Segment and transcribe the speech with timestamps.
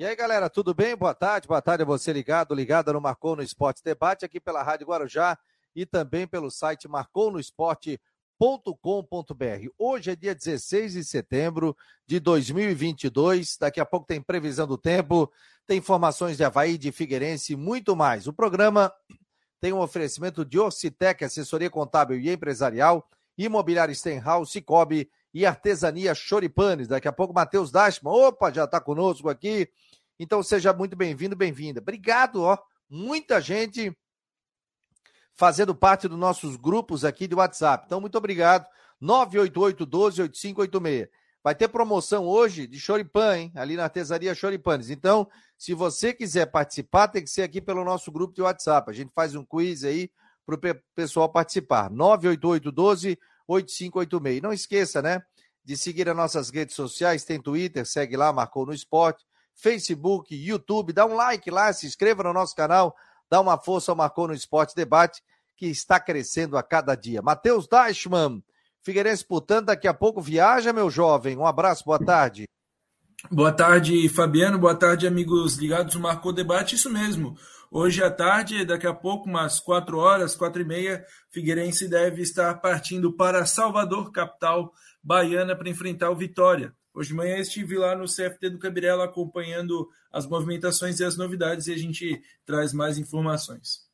[0.00, 0.96] E aí, galera, tudo bem?
[0.96, 4.62] Boa tarde, boa tarde a você ligado, ligada no Marcou no Esporte Debate, aqui pela
[4.62, 5.38] Rádio Guarujá
[5.76, 9.68] e também pelo site marconosport.com.br.
[9.76, 11.76] Hoje é dia 16 de setembro
[12.06, 15.30] de 2022, daqui a pouco tem previsão do tempo,
[15.66, 18.26] tem informações de Havaí, de Figueirense e muito mais.
[18.26, 18.90] O programa
[19.60, 23.06] tem um oferecimento de Orcitec, assessoria contábil e empresarial,
[23.36, 26.88] imobiliária Stenhouse, Cicobi e artesania Choripanes.
[26.88, 29.68] Daqui a pouco, Matheus Dashman, opa, já está conosco aqui.
[30.22, 31.80] Então seja muito bem-vindo, bem-vinda.
[31.80, 32.58] Obrigado, ó.
[32.90, 33.90] Muita gente
[35.34, 37.84] fazendo parte dos nossos grupos aqui de WhatsApp.
[37.86, 38.66] Então, muito obrigado.
[39.00, 41.08] 988 12 8586.
[41.42, 43.52] Vai ter promoção hoje de choripan, hein?
[43.54, 44.90] Ali na artesaria Choripanes.
[44.90, 48.90] Então, se você quiser participar, tem que ser aqui pelo nosso grupo de WhatsApp.
[48.90, 50.10] A gente faz um quiz aí
[50.44, 50.58] para o
[50.94, 51.90] pessoal participar.
[51.90, 53.18] 988 12
[53.48, 54.42] 8586.
[54.42, 55.22] Não esqueça, né?
[55.64, 57.24] De seguir as nossas redes sociais.
[57.24, 59.24] Tem Twitter, segue lá, marcou no esporte.
[59.60, 62.94] Facebook, YouTube, dá um like lá, se inscreva no nosso canal,
[63.30, 65.22] dá uma força ao Marcou no Esporte Debate,
[65.56, 67.20] que está crescendo a cada dia.
[67.20, 68.42] Matheus Deichmann,
[68.82, 71.36] Figueirense Putando, daqui a pouco viaja, meu jovem.
[71.36, 72.44] Um abraço, boa tarde.
[73.30, 74.58] Boa tarde, Fabiano.
[74.58, 76.76] Boa tarde, amigos ligados no Marcou Debate.
[76.76, 77.36] Isso mesmo.
[77.70, 82.54] Hoje à tarde, daqui a pouco, umas quatro horas, quatro e meia, Figueirense deve estar
[82.60, 86.74] partindo para Salvador, capital baiana, para enfrentar o Vitória.
[86.92, 91.68] Hoje de manhã estive lá no CFT do Cabirela acompanhando as movimentações e as novidades
[91.68, 93.88] e a gente traz mais informações.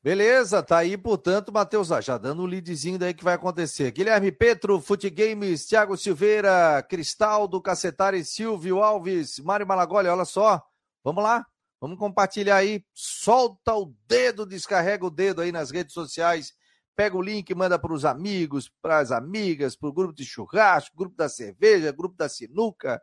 [0.00, 3.90] Beleza, tá aí, portanto, Matheus, já dando um leadzinho daí que vai acontecer.
[3.90, 10.62] Guilherme Petro, Fute Games, Thiago Silveira, Cristal do Cacetari, Silvio Alves, Mário Malagoli, olha só,
[11.02, 11.44] vamos lá,
[11.80, 16.52] vamos compartilhar aí, solta o dedo, descarrega o dedo aí nas redes sociais
[16.96, 20.96] pega o link, manda para os amigos, para as amigas, para o grupo de churrasco,
[20.96, 23.00] grupo da cerveja, grupo da sinuca,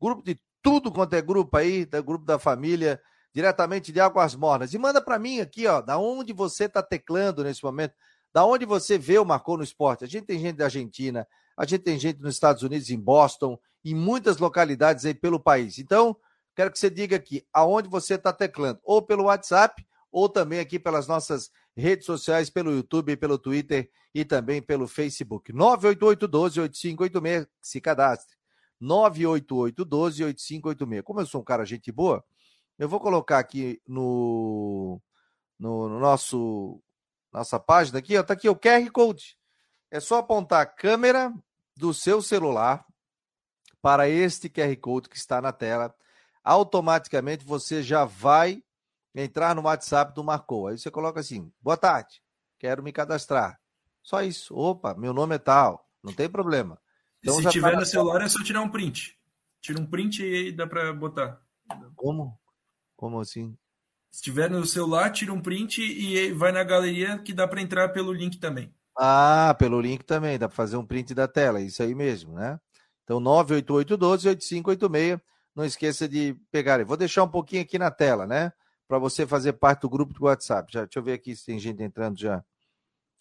[0.00, 3.00] grupo de tudo quanto é grupo aí, da grupo da família,
[3.32, 4.74] diretamente de Águas Mornas.
[4.74, 7.94] E manda para mim aqui, ó, da onde você está teclando nesse momento,
[8.32, 10.04] da onde você vê o Marcou no Esporte.
[10.04, 11.26] A gente tem gente da Argentina,
[11.56, 15.78] a gente tem gente nos Estados Unidos, em Boston, em muitas localidades aí pelo país.
[15.78, 16.16] Então,
[16.54, 19.86] quero que você diga aqui aonde você está teclando, ou pelo WhatsApp,
[20.18, 25.52] ou também aqui pelas nossas redes sociais, pelo YouTube, pelo Twitter e também pelo Facebook.
[25.52, 28.36] 988-12-8586, se cadastre.
[28.82, 31.04] 988-12-8586.
[31.04, 32.24] Como eu sou um cara gente boa,
[32.76, 35.00] eu vou colocar aqui no,
[35.56, 36.82] no, no nosso
[37.32, 39.38] nossa página aqui, ó, tá aqui o QR Code.
[39.88, 41.32] É só apontar a câmera
[41.76, 42.84] do seu celular
[43.80, 45.94] para este QR Code que está na tela.
[46.42, 48.64] Automaticamente você já vai
[49.14, 50.68] entrar no WhatsApp do Marcou.
[50.68, 52.22] Aí você coloca assim: boa tarde,
[52.58, 53.58] quero me cadastrar.
[54.02, 54.54] Só isso.
[54.54, 55.86] Opa, meu nome é tal.
[56.02, 56.78] Não tem problema.
[57.20, 59.18] Então, se tiver tá no celular, é só tirar um print.
[59.60, 61.40] Tira um print e dá para botar.
[61.96, 62.38] Como?
[62.96, 63.56] Como assim?
[64.10, 67.90] Se tiver no celular, tira um print e vai na galeria que dá para entrar
[67.90, 68.72] pelo link também.
[68.96, 72.58] Ah, pelo link também, dá para fazer um print da tela, isso aí mesmo, né?
[73.04, 75.20] Então 988 12 8586,
[75.54, 76.84] não esqueça de pegar.
[76.84, 78.52] Vou deixar um pouquinho aqui na tela, né?
[78.88, 80.72] Para você fazer parte do grupo do WhatsApp.
[80.72, 82.42] Já, deixa eu ver aqui se tem gente entrando já.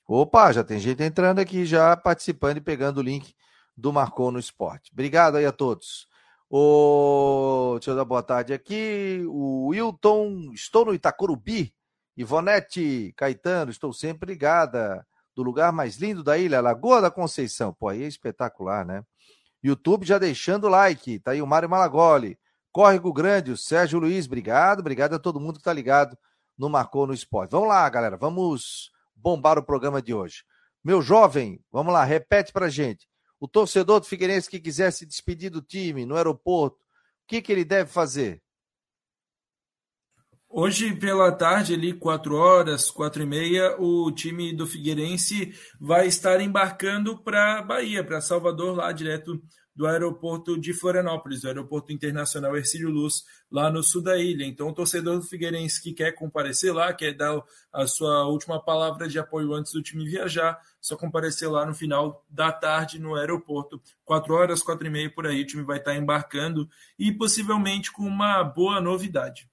[0.08, 3.36] Opa, já tem gente entrando aqui, já participando e pegando o link
[3.76, 4.90] do Marcou no Esporte.
[4.94, 6.08] Obrigado aí a todos.
[6.50, 7.74] O...
[7.76, 9.22] Deixa eu dar boa tarde aqui.
[9.28, 11.76] O Wilton, estou no Itacorubi.
[12.16, 15.06] Ivonete Caetano, estou sempre ligada.
[15.36, 17.74] Do lugar mais lindo da ilha, Lagoa da Conceição.
[17.74, 19.04] Pô, aí é espetacular, né?
[19.62, 21.20] YouTube já deixando o like.
[21.20, 22.40] Tá aí o Mário Malagoli.
[22.72, 26.18] Córrego Grande, o Sérgio Luiz, obrigado, obrigado a todo mundo que está ligado
[26.58, 27.52] no Marcou no Esporte.
[27.52, 30.44] Vamos lá, galera, vamos bombar o programa de hoje.
[30.84, 33.08] Meu jovem, vamos lá, repete pra gente.
[33.40, 37.52] O torcedor do Figueirense que quiser se despedir do time no aeroporto, o que, que
[37.52, 38.42] ele deve fazer?
[40.50, 46.40] Hoje pela tarde, ali, quatro horas, quatro e meia, o time do Figueirense vai estar
[46.40, 49.42] embarcando para Bahia, para Salvador, lá direto
[49.78, 54.44] do aeroporto de Florianópolis, do aeroporto internacional Ercílio Luz, lá no sul da ilha.
[54.44, 57.40] Então, o torcedor do Figueirense que quer comparecer lá, quer dar
[57.72, 62.26] a sua última palavra de apoio antes do time viajar, só comparecer lá no final
[62.28, 63.80] da tarde no aeroporto.
[64.04, 66.68] Quatro horas, quatro e meia por aí, o time vai estar embarcando
[66.98, 69.48] e possivelmente com uma boa novidade.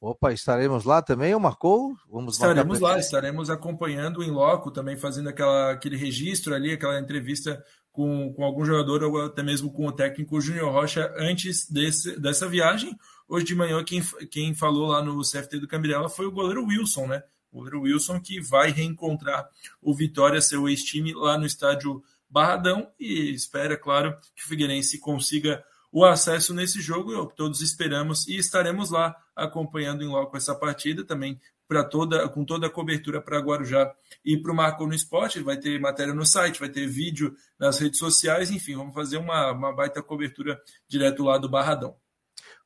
[0.00, 1.94] Opa, estaremos lá também, marcou?
[2.10, 7.62] Vamos estaremos lá, estaremos acompanhando em loco, também fazendo aquela, aquele registro ali, aquela entrevista
[7.92, 12.48] com, com algum jogador ou até mesmo com o técnico Júnior Rocha antes desse, dessa
[12.48, 12.98] viagem.
[13.28, 17.06] Hoje de manhã, quem, quem falou lá no CFT do Cambirela foi o goleiro Wilson,
[17.06, 17.22] né?
[17.52, 19.46] O goleiro Wilson que vai reencontrar
[19.80, 25.62] o Vitória, seu ex-time, lá no estádio Barradão e espera, claro, que o Figueirense consiga
[25.92, 27.26] o acesso nesse jogo.
[27.36, 31.38] Todos esperamos e estaremos lá acompanhando em loco essa partida também
[31.72, 33.90] para toda com toda a cobertura para Guarujá
[34.22, 35.40] e para o Marco no Esporte.
[35.40, 39.52] Vai ter matéria no site, vai ter vídeo nas redes sociais, enfim, vamos fazer uma,
[39.52, 41.96] uma baita cobertura direto lá do Barradão.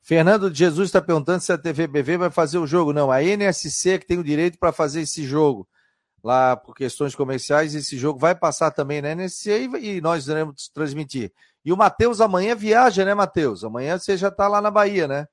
[0.01, 2.91] Fernando Jesus está perguntando se a TVBV vai fazer o jogo.
[2.91, 5.67] Não, a NSC é que tem o direito para fazer esse jogo.
[6.21, 11.31] Lá por questões comerciais, esse jogo vai passar também na NSC e nós iremos transmitir.
[11.63, 13.63] E o Matheus amanhã viaja, né, Matheus?
[13.63, 15.27] Amanhã você já está lá na Bahia, né?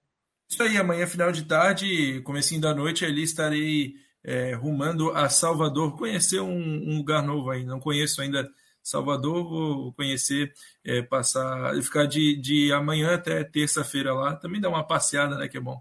[0.49, 5.97] Isso aí, amanhã, final de tarde, comecinho da noite, ali estarei é, rumando a Salvador,
[5.97, 7.65] conhecer um, um, lugar novo aí.
[7.65, 8.49] Não conheço ainda
[8.83, 10.53] Salvador, vou conhecer,
[10.85, 14.37] é, passar, ficar de, de amanhã até terça-feira lá.
[14.37, 15.49] Também dar uma passeada, né?
[15.49, 15.81] Que é bom.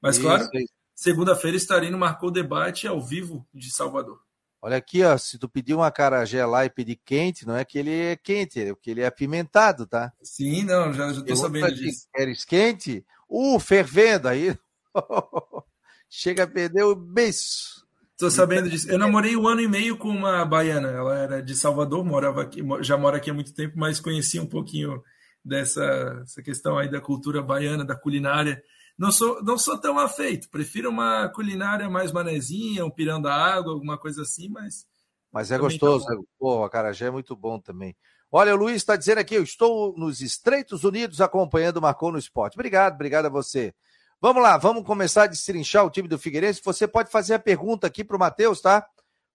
[0.00, 0.48] Mas, isso, claro,
[0.94, 4.23] segunda-feira estarei no Marcou Debate ao vivo de Salvador.
[4.64, 7.78] Olha aqui, ó, se tu pedir uma carajé lá e pedir quente, não é que
[7.78, 10.10] ele é quente, é que ele é apimentado, tá?
[10.22, 12.08] Sim, não, já, tô sabendo disso.
[12.14, 13.04] Queres quente?
[13.28, 14.56] Uh, fervendo aí.
[16.08, 17.84] Chega a perder o beijo.
[18.16, 18.90] Tô sabendo disso.
[18.90, 20.88] Eu namorei um ano e meio com uma baiana.
[20.88, 24.46] Ela era de Salvador, morava aqui, já mora aqui há muito tempo, mas conhecia um
[24.46, 25.02] pouquinho
[25.44, 28.62] dessa questão aí da cultura baiana, da culinária.
[28.96, 33.72] Não sou, não sou tão afeito, prefiro uma culinária mais manezinha, um pirão da água,
[33.72, 34.86] alguma coisa assim, mas.
[35.32, 37.96] Mas é gostoso, tá pô, a carajé é muito bom também.
[38.30, 42.18] Olha, o Luiz está dizendo aqui, eu estou nos Estreitos Unidos acompanhando o Marcou no
[42.18, 42.54] Esporte.
[42.54, 43.74] Obrigado, obrigado a você.
[44.20, 46.62] Vamos lá, vamos começar a destrinchar o time do Figueirense.
[46.64, 48.86] Você pode fazer a pergunta aqui para o Matheus, tá?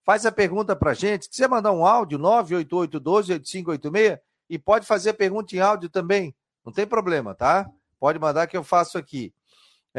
[0.04, 1.26] Faz a pergunta para a gente.
[1.26, 4.20] Se quiser mandar um áudio, 98812-8586,
[4.50, 6.36] e pode fazer a pergunta em áudio também.
[6.66, 7.70] Não tem problema, tá?
[8.00, 9.32] Pode mandar que eu faço aqui.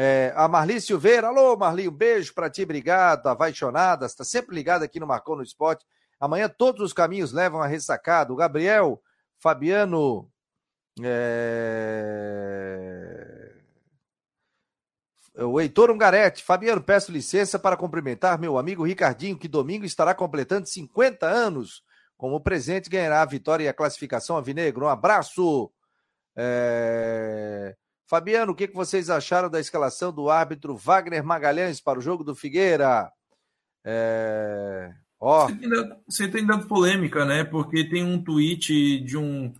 [0.03, 4.83] É, a Marli Silveira, alô Marli, um beijo para ti, obrigado, apaixonada, está sempre ligada
[4.83, 5.85] aqui no Marcou no Esporte.
[6.19, 8.33] Amanhã todos os caminhos levam a ressacado.
[8.33, 8.99] O Gabriel,
[9.37, 10.27] Fabiano,
[11.03, 11.53] é...
[15.35, 20.67] o Heitor Ungarete, Fabiano, peço licença para cumprimentar meu amigo Ricardinho, que domingo estará completando
[20.67, 21.83] 50 anos.
[22.17, 24.87] Como presente, ganhará a vitória e a classificação Avinegro.
[24.87, 25.71] Um abraço.
[26.35, 27.75] É...
[28.11, 32.35] Fabiano, o que, vocês acharam da escalação do árbitro Wagner Magalhães para o jogo do
[32.35, 33.09] Figueira?
[33.85, 34.93] É...
[35.17, 35.47] Oh.
[36.05, 37.45] Você tem dado polêmica, né?
[37.45, 39.53] Porque tem um tweet de um.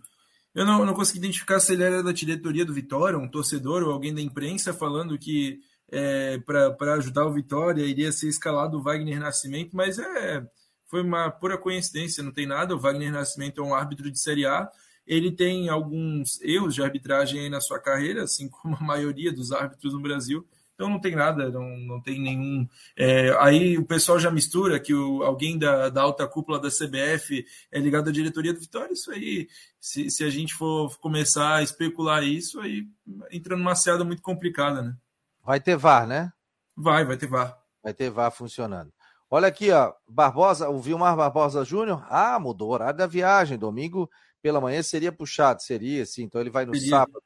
[0.54, 3.90] Eu não, não consegui identificar se ele era da diretoria do Vitória, um torcedor ou
[3.90, 5.60] alguém da imprensa, falando que
[5.90, 10.46] é, para ajudar o Vitória iria ser escalado o Wagner Nascimento, mas é,
[10.90, 12.76] foi uma pura coincidência, não tem nada.
[12.76, 14.68] O Wagner Nascimento é um árbitro de Série A
[15.06, 19.94] ele tem alguns erros de arbitragem na sua carreira, assim como a maioria dos árbitros
[19.94, 20.46] no Brasil.
[20.74, 22.66] Então não tem nada, não, não tem nenhum.
[22.96, 27.44] É, aí o pessoal já mistura que o, alguém da, da alta cúpula da CBF
[27.70, 28.92] é ligado à diretoria do Vitória.
[28.92, 32.86] Isso aí, se, se a gente for começar a especular isso, aí
[33.30, 34.96] entra numa seada muito complicada, né?
[35.44, 36.32] Vai ter VAR, né?
[36.76, 37.56] Vai, vai ter VAR.
[37.82, 38.92] Vai ter VAR funcionando.
[39.30, 42.04] Olha aqui, ó, Barbosa, o Vilmar Barbosa Júnior.
[42.08, 43.58] Ah, mudou o horário da viagem.
[43.58, 44.10] Domingo
[44.42, 46.24] pela manhã seria puxado, seria sim.
[46.24, 46.90] Então ele vai no seria.
[46.90, 47.22] sábado.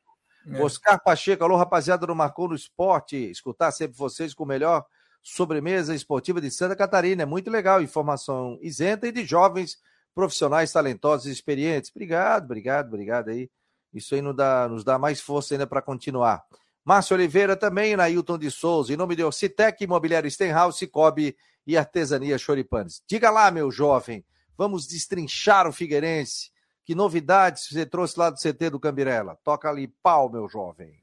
[0.48, 0.62] É.
[0.62, 3.16] Oscar Pacheco, alô rapaziada do Marcou no Esporte.
[3.16, 4.84] Escutar sempre vocês com o melhor
[5.22, 7.22] sobremesa esportiva de Santa Catarina.
[7.22, 7.82] É muito legal.
[7.82, 9.78] Informação isenta e de jovens
[10.14, 11.90] profissionais talentosos e experientes.
[11.90, 13.50] Obrigado, obrigado, obrigado aí.
[13.92, 16.44] Isso aí nos dá, nos dá mais força ainda para continuar.
[16.84, 22.38] Márcio Oliveira também, Nailton de Souza, em nome de Ocitec, Imobiliário Stenhouse, Cicobi e Artesania
[22.38, 23.02] Choripanes.
[23.08, 24.24] Diga lá, meu jovem,
[24.56, 26.50] vamos destrinchar o Figueirense.
[26.86, 29.36] Que novidades você trouxe lá do CT do Cambirela?
[29.42, 30.94] Toca ali pau, meu jovem.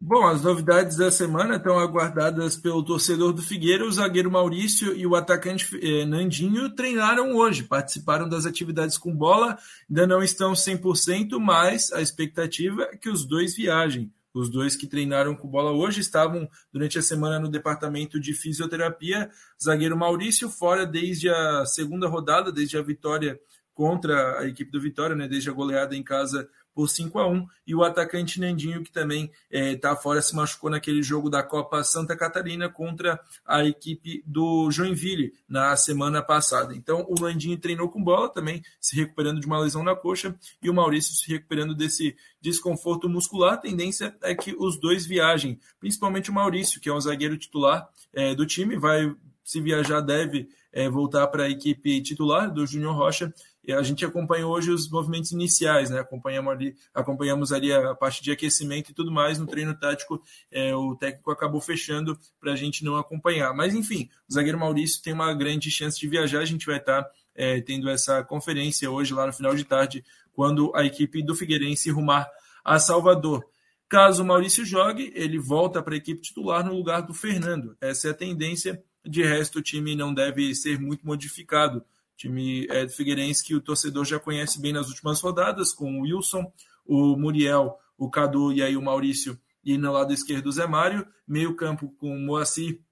[0.00, 3.84] Bom, as novidades da semana estão aguardadas pelo torcedor do Figueira.
[3.84, 9.58] O zagueiro Maurício e o atacante eh, Nandinho treinaram hoje, participaram das atividades com bola,
[9.90, 14.12] ainda não estão 100%, mas a expectativa é que os dois viajem.
[14.32, 19.28] Os dois que treinaram com bola hoje estavam durante a semana no departamento de fisioterapia.
[19.60, 23.40] Zagueiro Maurício fora desde a segunda rodada, desde a vitória
[23.74, 27.46] contra a equipe do Vitória, né, desde a goleada em casa por 5 a 1
[27.66, 31.82] e o atacante Nendinho, que também está é, fora, se machucou naquele jogo da Copa
[31.84, 36.74] Santa Catarina contra a equipe do Joinville na semana passada.
[36.74, 40.70] Então, o Nendinho treinou com bola também, se recuperando de uma lesão na coxa, e
[40.70, 43.54] o Maurício se recuperando desse desconforto muscular.
[43.54, 47.88] A tendência é que os dois viajem, principalmente o Maurício, que é o zagueiro titular
[48.12, 52.94] é, do time, vai se viajar, deve é, voltar para a equipe titular do Júnior
[52.94, 56.00] Rocha, e a gente acompanhou hoje os movimentos iniciais, né?
[56.00, 60.22] Acompanhamos ali, acompanhamos ali a parte de aquecimento e tudo mais no treino tático.
[60.50, 63.52] É, o técnico acabou fechando para a gente não acompanhar.
[63.54, 66.40] Mas enfim, o zagueiro Maurício tem uma grande chance de viajar.
[66.40, 70.04] A gente vai estar tá, é, tendo essa conferência hoje lá no final de tarde,
[70.32, 72.28] quando a equipe do Figueirense rumar
[72.64, 73.44] a Salvador.
[73.88, 77.76] Caso o Maurício jogue, ele volta para a equipe titular no lugar do Fernando.
[77.80, 78.82] Essa é a tendência.
[79.04, 81.84] De resto, o time não deve ser muito modificado.
[82.20, 86.02] Time é do Figueirense que o torcedor já conhece bem nas últimas rodadas, com o
[86.02, 86.52] Wilson,
[86.84, 91.06] o Muriel, o Cadu e aí o Maurício e no lado esquerdo o Zé Mário,
[91.26, 92.82] meio campo com o Moacir,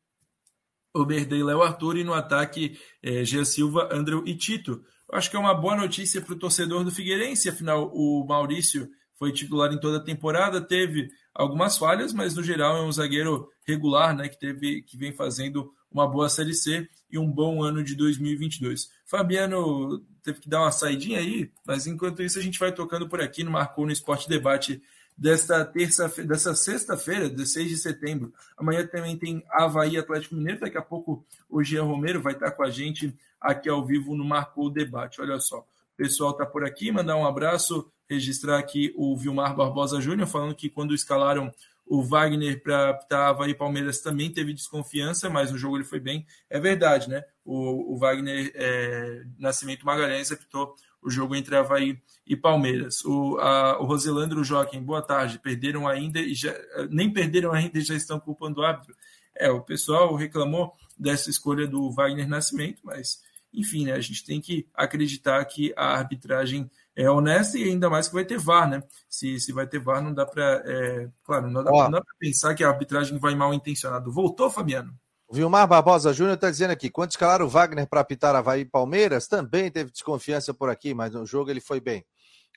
[0.95, 4.83] o Berdei e Léo Arthur, e no ataque é, Gia Silva, André e Tito.
[5.11, 8.89] Eu acho que é uma boa notícia para o torcedor do Figueirense, afinal o Maurício
[9.19, 13.47] foi titular em toda a temporada, teve algumas falhas, mas no geral é um zagueiro
[13.67, 17.83] regular, né, que teve que vem fazendo uma boa série C e um bom ano
[17.83, 18.91] de 2022.
[19.05, 23.21] Fabiano teve que dar uma saidinha aí, mas enquanto isso a gente vai tocando por
[23.21, 24.83] aqui no Marcou no Esporte Debate
[25.17, 28.33] desta terça dessa sexta-feira, 16 de setembro.
[28.57, 32.63] Amanhã também tem Havaí Atlético Mineiro, daqui a pouco o Jean Romero vai estar com
[32.63, 35.21] a gente aqui ao vivo no Marcou o Debate.
[35.21, 40.01] Olha só, o pessoal está por aqui, mandar um abraço registrar aqui o Vilmar Barbosa
[40.01, 41.53] Júnior, falando que quando escalaram
[41.89, 46.27] o Wagner para Havaí Palmeiras também teve desconfiança, mas no jogo ele foi bem.
[46.51, 47.23] É verdade, né?
[47.45, 53.05] O, o Wagner é, Nascimento Magalhães apitou o jogo entre Havaí e Palmeiras.
[53.05, 55.39] O, a, o Roselandro Joaquim, boa tarde.
[55.39, 56.55] Perderam ainda e já,
[56.91, 58.95] nem perderam ainda e já estão culpando o árbitro.
[59.35, 64.41] É, o pessoal reclamou dessa escolha do Wagner Nascimento, mas enfim, né, a gente tem
[64.41, 68.83] que acreditar que a arbitragem é honesta e ainda mais que vai ter VAR, né?
[69.09, 70.65] Se, se vai ter VAR, não dá para.
[70.67, 74.11] É, claro, não dá, dá para pensar que a arbitragem vai mal intencionado.
[74.11, 74.93] Voltou, Fabiano?
[75.29, 78.65] O Vilmar Barbosa Júnior está dizendo aqui: quando escalaram o Wagner para apitar Havaí e
[78.65, 82.05] Palmeiras, também teve desconfiança por aqui, mas no jogo ele foi bem.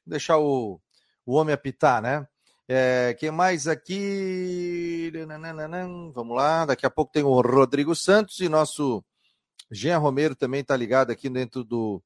[0.04, 0.82] Vou deixar o,
[1.24, 2.26] o homem apitar, né?
[2.68, 5.14] É, quem mais aqui?
[6.16, 9.04] Vamos lá, daqui a pouco tem o Rodrigo Santos e nosso
[9.70, 12.02] Jean Romero também está ligado aqui dentro do,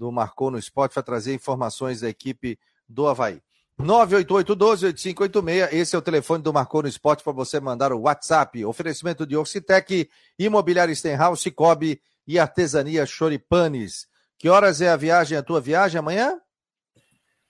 [0.00, 3.42] do Marcou no Esporte vai trazer informações da equipe do Havaí.
[3.78, 8.64] 988-12-8586, esse é o telefone do Marcou no Esporte para você mandar o WhatsApp.
[8.64, 14.06] Oferecimento de Orcitec, Imobiliário Stenhouse, Cicobi e Artesania Choripanes.
[14.38, 16.40] Que horas é a viagem, a tua viagem amanhã?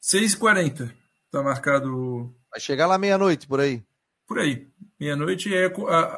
[0.02, 0.92] 6h40,
[1.30, 2.34] tá marcado.
[2.50, 3.80] Vai chegar lá meia-noite, por aí.
[4.30, 4.68] Por aí.
[5.00, 5.68] Meia-noite é.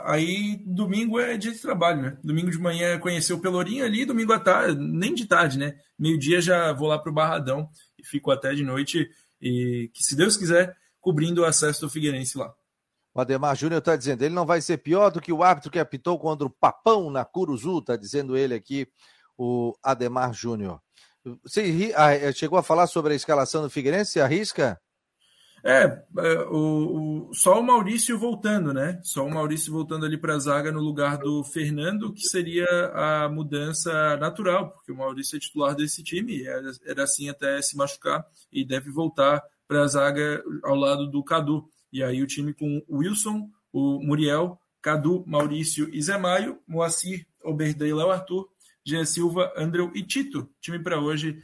[0.04, 2.19] Aí domingo é dia de trabalho, né?
[2.23, 5.76] Domingo de manhã é conhecer o Pelourinho ali, domingo à tarde, nem de tarde, né?
[5.99, 9.09] Meio-dia já vou lá pro Barradão e fico até de noite.
[9.40, 12.52] E que, se Deus quiser, cobrindo o acesso do Figueirense lá.
[13.14, 15.78] O Ademar Júnior está dizendo, ele não vai ser pior do que o árbitro que
[15.78, 18.87] apitou contra o Papão na Curuzu, está dizendo ele aqui,
[19.38, 20.83] o Ademar Júnior.
[21.45, 24.21] Você ah, chegou a falar sobre a escalação do Figueirense?
[24.21, 24.78] Arrisca?
[25.64, 28.99] É, é, o, o, só o Maurício voltando, né?
[29.04, 33.28] Só o Maurício voltando ali para a zaga no lugar do Fernando, que seria a
[33.28, 38.26] mudança natural, porque o Maurício é titular desse time, era, era assim até se machucar
[38.52, 41.69] e deve voltar para a zaga ao lado do Cadu.
[41.92, 47.25] E aí o time com o Wilson, o Muriel, Cadu, Maurício e Zé Maio, Moacir,
[47.45, 48.49] Oberdan e Léo Arthur,
[48.85, 50.50] Jean Silva, Andreu e Tito.
[50.61, 51.40] Time para hoje,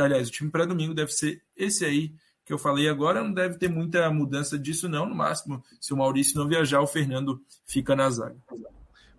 [0.00, 2.14] aliás, o time para domingo deve ser esse aí
[2.48, 5.04] que eu falei agora, não deve ter muita mudança disso, não.
[5.04, 8.36] No máximo, se o Maurício não viajar, o Fernando fica na zaga.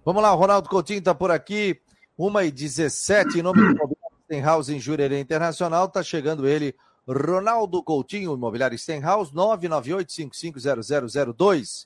[0.03, 1.79] Vamos lá, o Ronaldo Coutinho está por aqui.
[2.17, 6.73] 1h17, em nome do Stenhouse em Jurerê Internacional, está chegando ele,
[7.07, 11.85] Ronaldo Coutinho, Imobiliário Stenhouse, 998-550002.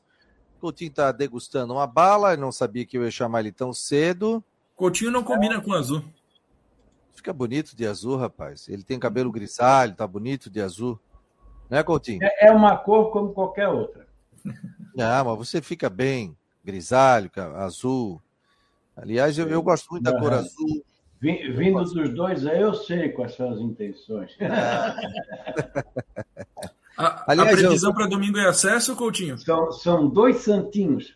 [0.61, 4.41] Coutinho está degustando uma bala, não sabia que eu ia chamar ele tão cedo.
[4.77, 6.01] Coutinho não combina com azul.
[7.13, 8.69] Fica bonito de azul, rapaz.
[8.69, 10.97] Ele tem cabelo grisalho, tá bonito de azul.
[11.69, 12.19] Né, Coutinho?
[12.21, 14.05] É, é uma cor como qualquer outra.
[14.99, 18.21] Ah, mas você fica bem, grisalho, azul.
[18.95, 20.83] Aliás, eu, eu gosto muito da cor azul.
[21.19, 24.35] Vindo dos dois, eu sei quais são as intenções.
[26.97, 27.95] a, Aliás, a previsão eu...
[27.95, 29.37] para domingo é acesso, Coutinho?
[29.37, 31.15] São, são dois santinhos.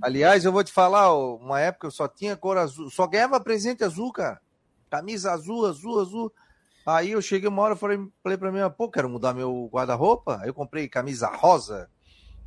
[0.00, 3.84] Aliás, eu vou te falar, uma época eu só tinha cor azul, só ganhava presente
[3.84, 4.40] azul, cara.
[4.88, 6.32] Camisa azul, azul, azul.
[6.86, 10.40] Aí eu cheguei uma hora e falei, falei pra mim, pô, quero mudar meu guarda-roupa.
[10.40, 11.88] Aí eu comprei camisa rosa,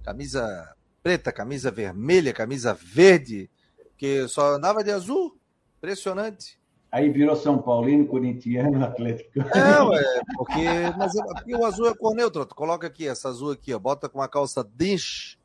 [0.04, 3.50] camisa preta, camisa vermelha, camisa verde,
[3.98, 5.38] que só andava de azul.
[5.78, 6.60] Impressionante.
[6.92, 9.40] Aí virou São Paulino, corintiano, Atlético.
[9.40, 10.64] Não, é, porque,
[10.98, 12.46] mas é, porque o azul é cor neutra.
[12.46, 15.38] Tu coloca aqui, essa azul aqui, ó, bota com uma calça jeans,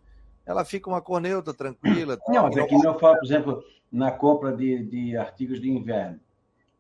[0.45, 2.18] ela fica uma cor neutra, tranquila.
[2.28, 6.21] Não, mas aqui não falo, por exemplo, na compra de, de artigos de inverno.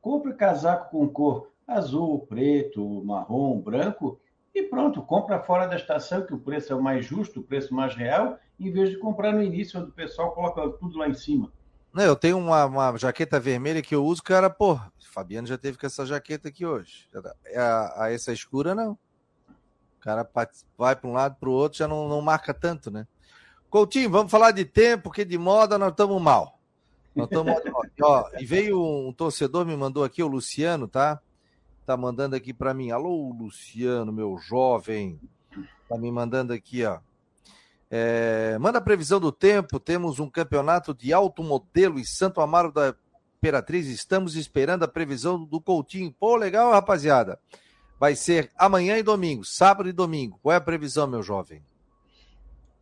[0.02, 4.18] Compre casaco com cor azul, preto, marrom, branco,
[4.54, 7.74] e pronto, compra fora da estação, que o preço é o mais justo, o preço
[7.74, 11.14] mais real, em vez de comprar no início, onde o pessoal coloca tudo lá em
[11.14, 11.52] cima.
[11.92, 15.78] Não, eu tenho uma, uma jaqueta vermelha que eu uso, cara, pô, Fabiano já teve
[15.78, 17.08] com essa jaqueta aqui hoje.
[17.54, 18.98] A, a essa escura, não.
[20.00, 20.28] cara
[20.76, 23.06] vai para um lado para o outro, já não, não marca tanto, né?
[23.70, 26.58] Coutinho, vamos falar de tempo, porque de moda nós estamos mal.
[27.14, 27.54] Nós estamos
[28.02, 31.20] ó, E veio um torcedor, me mandou aqui, o Luciano, tá?
[31.88, 32.90] Tá mandando aqui para mim.
[32.90, 35.18] Alô, Luciano, meu jovem.
[35.88, 36.98] Tá me mandando aqui, ó.
[37.90, 39.80] É, manda a previsão do tempo.
[39.80, 42.94] Temos um campeonato de alto modelo em Santo Amaro da
[43.38, 43.86] Imperatriz.
[43.86, 46.12] Estamos esperando a previsão do Coutinho.
[46.12, 47.40] Pô, legal, rapaziada.
[47.98, 50.38] Vai ser amanhã e domingo, sábado e domingo.
[50.42, 51.62] Qual é a previsão, meu jovem?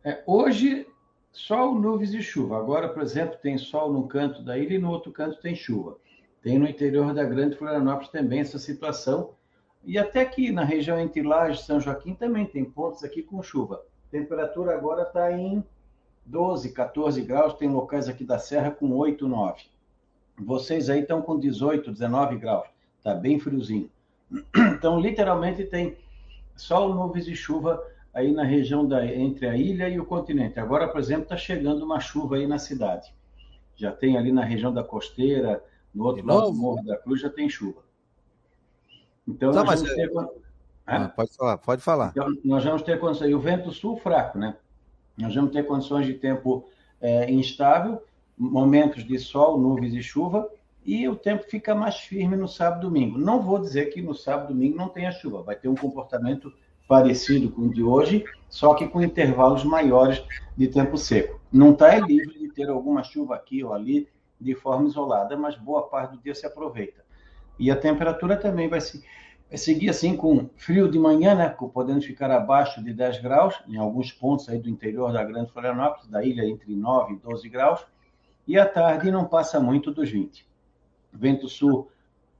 [0.03, 0.85] É, hoje,
[1.31, 2.57] sol, nuvens e chuva.
[2.57, 5.95] Agora, por exemplo, tem sol num canto da ilha e no outro canto tem chuva.
[6.47, 9.31] Tem no interior da Grande Florianópolis também essa situação.
[9.83, 13.43] E até aqui na região entre Laje e São Joaquim também tem pontos aqui com
[13.43, 13.83] chuva.
[14.09, 15.61] Temperatura agora está em
[16.25, 17.55] 12, 14 graus.
[17.55, 19.63] Tem locais aqui da Serra com 8, 9.
[20.39, 22.69] Vocês aí estão com 18, 19 graus.
[22.97, 23.89] Está bem friozinho.
[24.55, 25.97] Então, literalmente, tem
[26.55, 30.61] sol, nuvens e chuva aí na região da, entre a ilha e o continente.
[30.61, 33.13] Agora, por exemplo, está chegando uma chuva aí na cidade.
[33.75, 35.61] Já tem ali na região da costeira,
[35.97, 36.53] no outro de lado novo?
[36.53, 37.81] do Morro da Cruz, já tem chuva.
[39.27, 40.11] Então, nós vamos ter...
[40.85, 42.09] Ah, pode falar, pode falar.
[42.11, 43.29] Então, nós vamos ter condições.
[43.29, 44.55] E o vento sul fraco, né?
[45.17, 46.69] Nós vamos ter condições de tempo
[47.01, 48.01] é, instável,
[48.37, 50.47] momentos de sol, nuvens e chuva,
[50.85, 53.17] e o tempo fica mais firme no sábado e domingo.
[53.17, 56.53] Não vou dizer que no sábado e domingo não tenha chuva, vai ter um comportamento
[56.87, 60.23] parecido com o de hoje, só que com intervalos maiores
[60.55, 61.41] de tempo seco.
[61.51, 64.07] Não está livre de ter alguma chuva aqui ou ali
[64.39, 67.03] de forma isolada, mas boa parte do dia se aproveita.
[67.59, 69.03] E a temperatura também vai, se,
[69.49, 73.77] vai seguir assim com frio de manhã, né, podendo ficar abaixo de 10 graus, em
[73.77, 77.85] alguns pontos aí do interior da Grande Florianópolis, da ilha entre 9 e 12 graus,
[78.47, 80.47] e à tarde não passa muito dos 20.
[81.11, 81.89] Vento sul,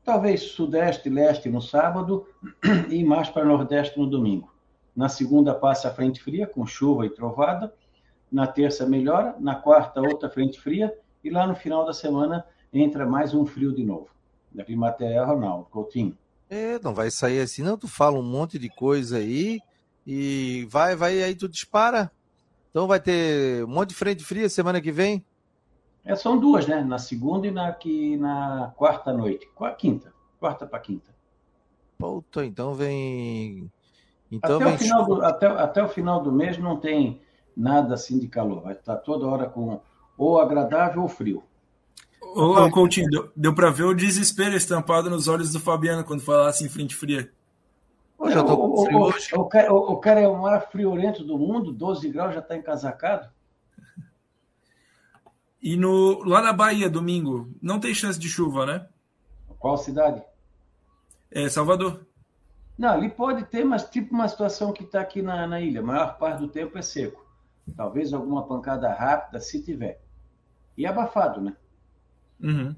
[0.04, 2.28] talvez sudeste, leste no sábado
[2.90, 4.54] e mais para nordeste no domingo.
[4.96, 7.74] Na segunda passa a frente fria com chuva e trovada,
[8.32, 10.94] na terça melhora, na quarta outra frente fria
[11.28, 14.08] e lá no final da semana entra mais um frio de novo.
[14.50, 16.18] Da Climatéia Ronaldo Coutinho.
[16.50, 17.78] É, não vai sair assim, não.
[17.78, 19.60] Tu fala um monte de coisa aí
[20.06, 22.10] e vai, vai, aí tu dispara.
[22.70, 25.24] Então vai ter um monte de frente fria semana que vem.
[26.06, 26.82] É, são duas, né?
[26.82, 29.46] Na segunda e na, que, na quarta noite.
[29.78, 30.14] Quinta.
[30.40, 31.14] Quarta para quinta.
[31.98, 33.70] Puta, então vem.
[34.32, 37.20] Então até, vem o final do, até, até o final do mês não tem
[37.56, 38.62] nada assim de calor.
[38.62, 39.82] Vai estar toda hora com
[40.18, 41.44] ou agradável ou frio.
[42.22, 46.66] Ô, Coutinho, deu, deu para ver o desespero estampado nos olhos do Fabiano quando falasse
[46.66, 47.32] em frente fria.
[48.18, 51.72] Pô, já tô o, o, o, cara, o, cara, é o maior friorento do mundo,
[51.72, 53.30] 12 graus, já está encasacado.
[55.62, 58.88] E no, lá na Bahia, domingo, não tem chance de chuva, né?
[59.60, 60.24] Qual cidade?
[61.32, 62.06] É Salvador.
[62.78, 65.82] Não, ali pode ter, mas tipo uma situação que está aqui na, na ilha.
[65.82, 67.26] A maior parte do tempo é seco.
[67.76, 70.02] Talvez alguma pancada rápida, se tiver.
[70.78, 71.56] E abafado, né?
[72.42, 72.76] Uhum.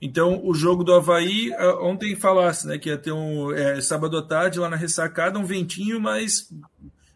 [0.00, 4.22] Então, o jogo do Havaí, ontem falasse né, que ia ter um é, sábado à
[4.22, 6.52] tarde lá na ressacada, um ventinho, mas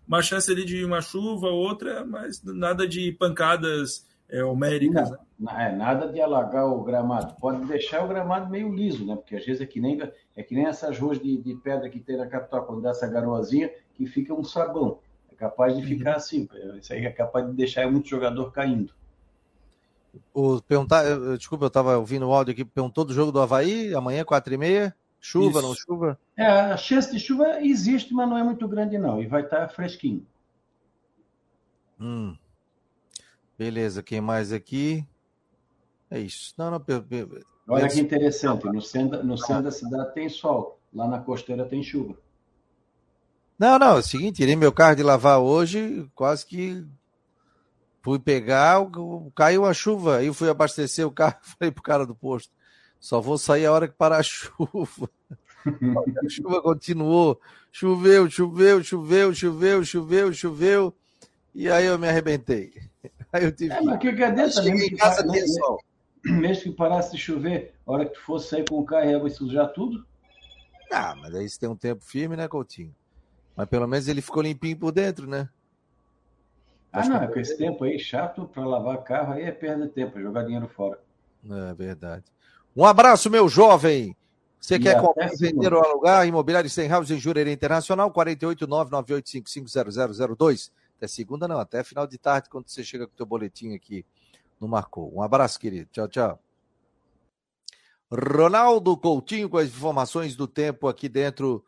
[0.07, 5.11] uma chance ali de uma chuva, outra, mas nada de pancadas é, homéricas.
[5.11, 5.19] Né?
[5.51, 7.35] É, nada de alagar o gramado.
[7.41, 9.15] Pode deixar o gramado meio liso, né?
[9.15, 10.01] Porque às vezes é que nem,
[10.35, 13.07] é que nem essas ruas de, de pedra que tem na capital, quando dá essa
[13.07, 14.99] garoazinha, que fica um sabão.
[15.31, 16.17] É capaz de ficar uhum.
[16.17, 16.49] assim.
[16.81, 18.93] Isso aí é capaz de deixar muito jogador caindo.
[20.35, 23.95] O, perguntar, eu, desculpa, eu estava ouvindo o áudio aqui, perguntou do jogo do Havaí,
[23.95, 24.97] amanhã, 4 e meia.
[25.21, 25.69] Chuva, Isso.
[25.69, 26.19] não chuva?
[26.37, 29.23] É, a chance de chuva existe, mas não é muito grande, não.
[29.23, 30.27] E vai estar tá fresquinho.
[32.01, 32.37] Hum.
[33.57, 35.07] Beleza, quem mais aqui?
[36.11, 36.53] É isso.
[36.59, 36.85] Não, não,
[37.69, 41.83] Olha que interessante, no centro, no centro da cidade tem sol, lá na costeira tem
[41.83, 42.17] chuva.
[43.57, 46.85] Não, não, é o seguinte, tirei meu carro de lavar hoje, quase que
[48.03, 48.79] fui pegar,
[49.35, 52.53] caiu a chuva, aí eu fui abastecer o carro, falei pro cara do posto,
[52.99, 55.09] só vou sair a hora que parar a chuva.
[55.65, 60.97] a chuva continuou, choveu, choveu, choveu, choveu, choveu, choveu,
[61.55, 62.73] e aí eu me arrebentei.
[63.33, 63.73] Aí eu tive.
[63.73, 64.89] É, mas que cadê também?
[64.89, 65.79] Em casa mesmo,
[66.23, 69.15] mesmo que parasse de chover, a hora que tu fosse sair com o carro e
[69.15, 70.05] água sujar tudo?
[70.93, 72.95] Ah, mas aí você tem um tempo firme, né, Coutinho?
[73.57, 75.49] Mas pelo menos ele ficou limpinho por dentro, né?
[76.93, 79.93] Ah, não, é com esse tempo aí, chato para lavar carro, aí é perda de
[79.93, 81.01] tempo, é jogar dinheiro fora.
[81.51, 82.25] É verdade.
[82.77, 84.15] Um abraço, meu jovem.
[84.61, 86.25] Você e quer comprar, vender ou alugar?
[86.27, 90.71] Imobiliário Stenhouse em Jurerê Internacional, 489-9855-0002.
[90.97, 94.07] Até segunda não, até final de tarde, quando você chega com o teu boletim aqui
[94.61, 95.13] no Marcou.
[95.13, 95.89] Um abraço, querido.
[95.91, 96.39] Tchau, tchau.
[98.13, 101.65] Ronaldo Coutinho com as informações do tempo aqui dentro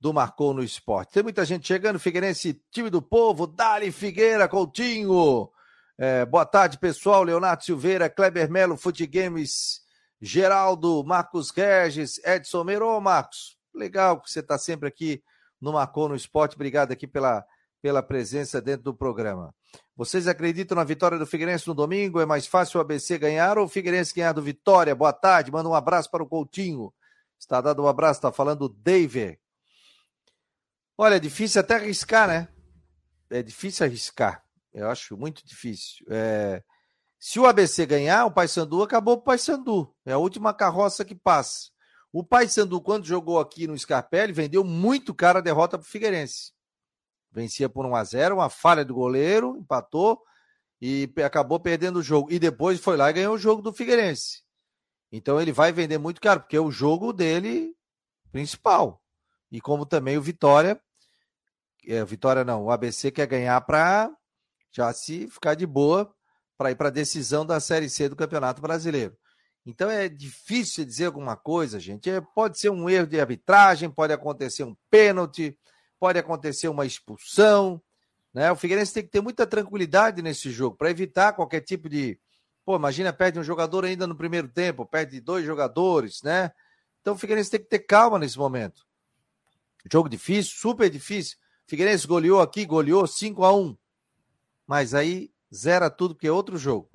[0.00, 1.12] do Marcou no Esporte.
[1.12, 5.50] Tem muita gente chegando, Figueirense, time do povo, Dali Figueira, Coutinho.
[5.98, 7.24] É, boa tarde, pessoal.
[7.24, 9.80] Leonardo Silveira, Kleber Melo, Fute Games,
[10.20, 12.86] Geraldo, Marcos Regis, Edson Meiro.
[12.86, 15.22] Ô, Marcos, legal que você está sempre aqui
[15.60, 16.54] no Marcou no Esporte.
[16.54, 17.44] Obrigado aqui pela,
[17.82, 19.52] pela presença dentro do programa.
[19.96, 22.20] Vocês acreditam na vitória do Figueirense no domingo?
[22.20, 24.94] É mais fácil o ABC ganhar ou o Figueirense ganhar do Vitória?
[24.94, 26.94] Boa tarde, manda um abraço para o Coutinho.
[27.36, 29.40] Está dando um abraço, está falando o David.
[31.00, 32.48] Olha, é difícil até arriscar, né?
[33.30, 34.44] É difícil arriscar.
[34.74, 36.04] Eu acho muito difícil.
[36.10, 36.60] É...
[37.20, 39.94] Se o ABC ganhar, o Paysandu acabou o Paysandu.
[40.04, 41.70] É a última carroça que passa.
[42.12, 46.52] O Paysandu, quando jogou aqui no Scarpelli, vendeu muito cara a derrota para o Figueirense.
[47.30, 50.20] Vencia por 1 a 0 uma falha do goleiro, empatou
[50.80, 52.32] e acabou perdendo o jogo.
[52.32, 54.42] E depois foi lá e ganhou o jogo do Figueirense.
[55.12, 57.72] Então ele vai vender muito caro, porque é o jogo dele
[58.32, 59.00] principal.
[59.50, 60.80] E como também o Vitória,
[61.94, 64.10] é, Vitória não, o ABC quer ganhar para
[64.70, 66.12] já se ficar de boa
[66.56, 69.16] para ir para a decisão da Série C do Campeonato Brasileiro.
[69.64, 72.10] Então é difícil dizer alguma coisa, gente.
[72.10, 75.56] É, pode ser um erro de arbitragem, pode acontecer um pênalti,
[76.00, 77.80] pode acontecer uma expulsão.
[78.32, 78.50] Né?
[78.50, 82.18] O Figueirense tem que ter muita tranquilidade nesse jogo para evitar qualquer tipo de.
[82.64, 86.50] Pô, imagina, perde um jogador ainda no primeiro tempo, perde dois jogadores, né?
[87.00, 88.86] Então o Figueirense tem que ter calma nesse momento.
[89.90, 91.38] Jogo difícil, super difícil.
[91.68, 93.76] Figueirense goleou aqui, goleou 5 a 1
[94.66, 96.90] Mas aí zera tudo, porque é outro jogo.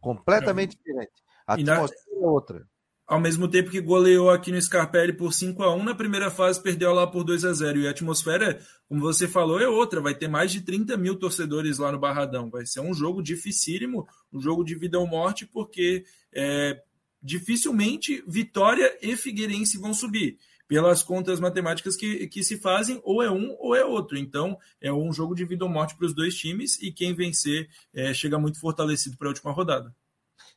[0.00, 0.78] Completamente é.
[0.78, 1.22] diferente.
[1.46, 2.72] A atmosfera é outra
[3.12, 6.62] ao mesmo tempo que goleou aqui no Scarpelli por 5 a 1 na primeira fase
[6.62, 10.00] perdeu lá por 2 a 0 E a atmosfera, como você falou, é outra.
[10.00, 12.48] Vai ter mais de 30 mil torcedores lá no Barradão.
[12.48, 16.80] Vai ser um jogo dificílimo, um jogo de vida ou morte, porque é,
[17.22, 20.38] dificilmente Vitória e Figueirense vão subir.
[20.68, 24.16] Pelas contas matemáticas que, que se fazem, ou é um ou é outro.
[24.16, 27.68] Então, é um jogo de vida ou morte para os dois times, e quem vencer
[27.92, 29.94] é, chega muito fortalecido para a última rodada.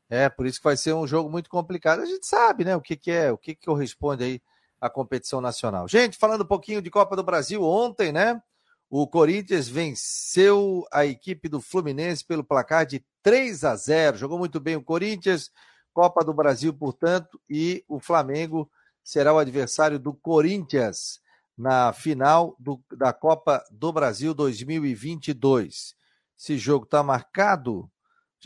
[0.09, 2.01] É, por isso que vai ser um jogo muito complicado.
[2.01, 4.41] A gente sabe, né, o que, que é, o que, que corresponde aí
[4.79, 5.87] à competição nacional.
[5.87, 8.41] Gente, falando um pouquinho de Copa do Brasil, ontem, né,
[8.89, 14.17] o Corinthians venceu a equipe do Fluminense pelo placar de 3 a 0.
[14.17, 15.51] Jogou muito bem o Corinthians,
[15.91, 18.69] Copa do Brasil, portanto, e o Flamengo
[19.05, 21.21] será o adversário do Corinthians
[21.57, 25.95] na final do, da Copa do Brasil 2022.
[26.37, 27.89] Esse jogo está marcado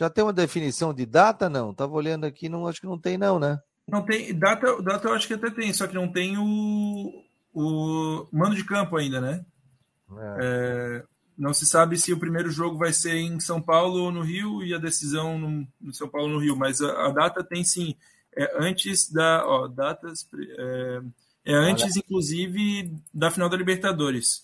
[0.00, 1.74] já tem uma definição de data, não?
[1.74, 3.60] Tava olhando aqui, não acho que não tem, não, né?
[3.86, 4.32] Não tem.
[4.34, 8.64] Data, data eu acho que até tem, só que não tem o, o mando de
[8.64, 9.44] campo ainda, né?
[10.10, 10.36] É.
[10.40, 11.04] É,
[11.36, 14.62] não se sabe se o primeiro jogo vai ser em São Paulo ou no Rio
[14.62, 17.62] e a decisão no, no São Paulo ou no Rio, mas a, a data tem
[17.62, 17.94] sim.
[18.40, 19.46] É antes da.
[19.46, 20.26] Ó, datas.
[20.58, 21.00] É,
[21.44, 24.42] é antes, inclusive, da final da Libertadores.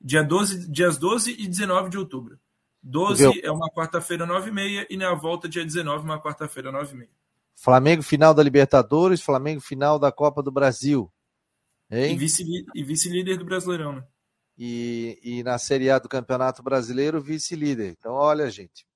[0.00, 2.38] Dia 12, dias 12 e 19 de outubro.
[2.82, 3.40] 12 Viu?
[3.44, 7.08] é uma quarta-feira, 9h30, e na volta, dia 19, uma quarta-feira, 9h30.
[7.54, 11.12] Flamengo final da Libertadores, Flamengo final da Copa do Brasil.
[11.90, 12.18] Hein?
[12.74, 14.04] E vice-líder do Brasileirão, né?
[14.56, 17.94] E, e na Série A do Campeonato Brasileiro, vice-líder.
[17.98, 18.86] Então, olha, gente.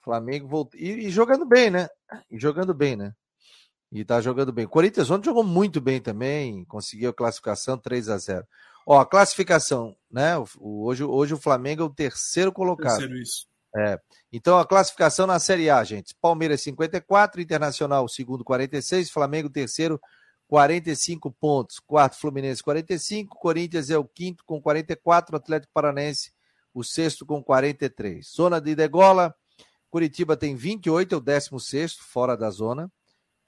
[0.00, 0.78] Flamengo voltou.
[0.78, 1.88] E, e, jogando bem, né?
[2.30, 3.14] E jogando bem, né?
[3.92, 4.66] E tá jogando bem.
[4.66, 8.46] O Corinthians ontem jogou muito bem também, conseguiu a classificação 3 a 0
[8.86, 10.36] Ó, a classificação, né?
[10.58, 12.98] O, hoje, hoje o Flamengo é o terceiro colocado.
[12.98, 13.46] Terceiro, isso.
[13.76, 14.00] É.
[14.32, 16.14] Então a classificação na Série A, gente.
[16.20, 20.00] Palmeiras 54, Internacional segundo 46, Flamengo terceiro
[20.48, 26.30] 45 pontos, quarto Fluminense 45, Corinthians é o quinto com 44, Atlético Paranense
[26.76, 28.30] o sexto com 43.
[28.36, 29.34] Zona de degola,
[29.88, 32.92] Curitiba tem 28, é o décimo sexto, fora da zona.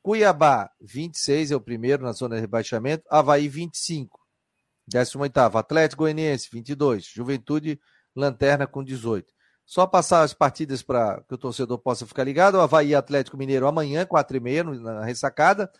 [0.08, 3.04] Cuiabá, 26, é o primeiro na zona de rebaixamento.
[3.10, 4.18] Havaí, 25.
[4.90, 7.04] 18º, Atlético Goianiense, 22.
[7.04, 7.78] Juventude,
[8.16, 9.30] Lanterna com 18.
[9.66, 12.54] Só passar as partidas para que o torcedor possa ficar ligado.
[12.54, 15.70] O Havaí Atlético Mineiro amanhã, 4h30, na ressacada.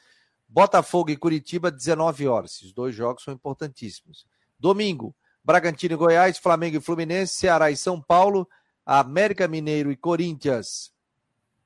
[0.47, 2.57] Botafogo e Curitiba, 19 horas.
[2.57, 4.27] Esses dois jogos são importantíssimos.
[4.61, 8.47] Domingo, Bragantino e Goiás, Flamengo e Fluminense, Ceará e São Paulo,
[8.85, 10.93] América Mineiro e Corinthians,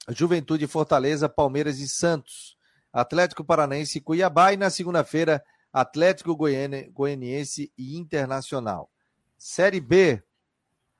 [0.08, 2.56] Juventude Fortaleza, Palmeiras e Santos,
[2.92, 4.52] Atlético Paranaense e Cuiabá.
[4.52, 8.90] E na segunda-feira, Atlético Goianiense e Internacional.
[9.38, 10.22] Série B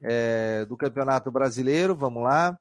[0.00, 2.58] é, do Campeonato Brasileiro, vamos lá.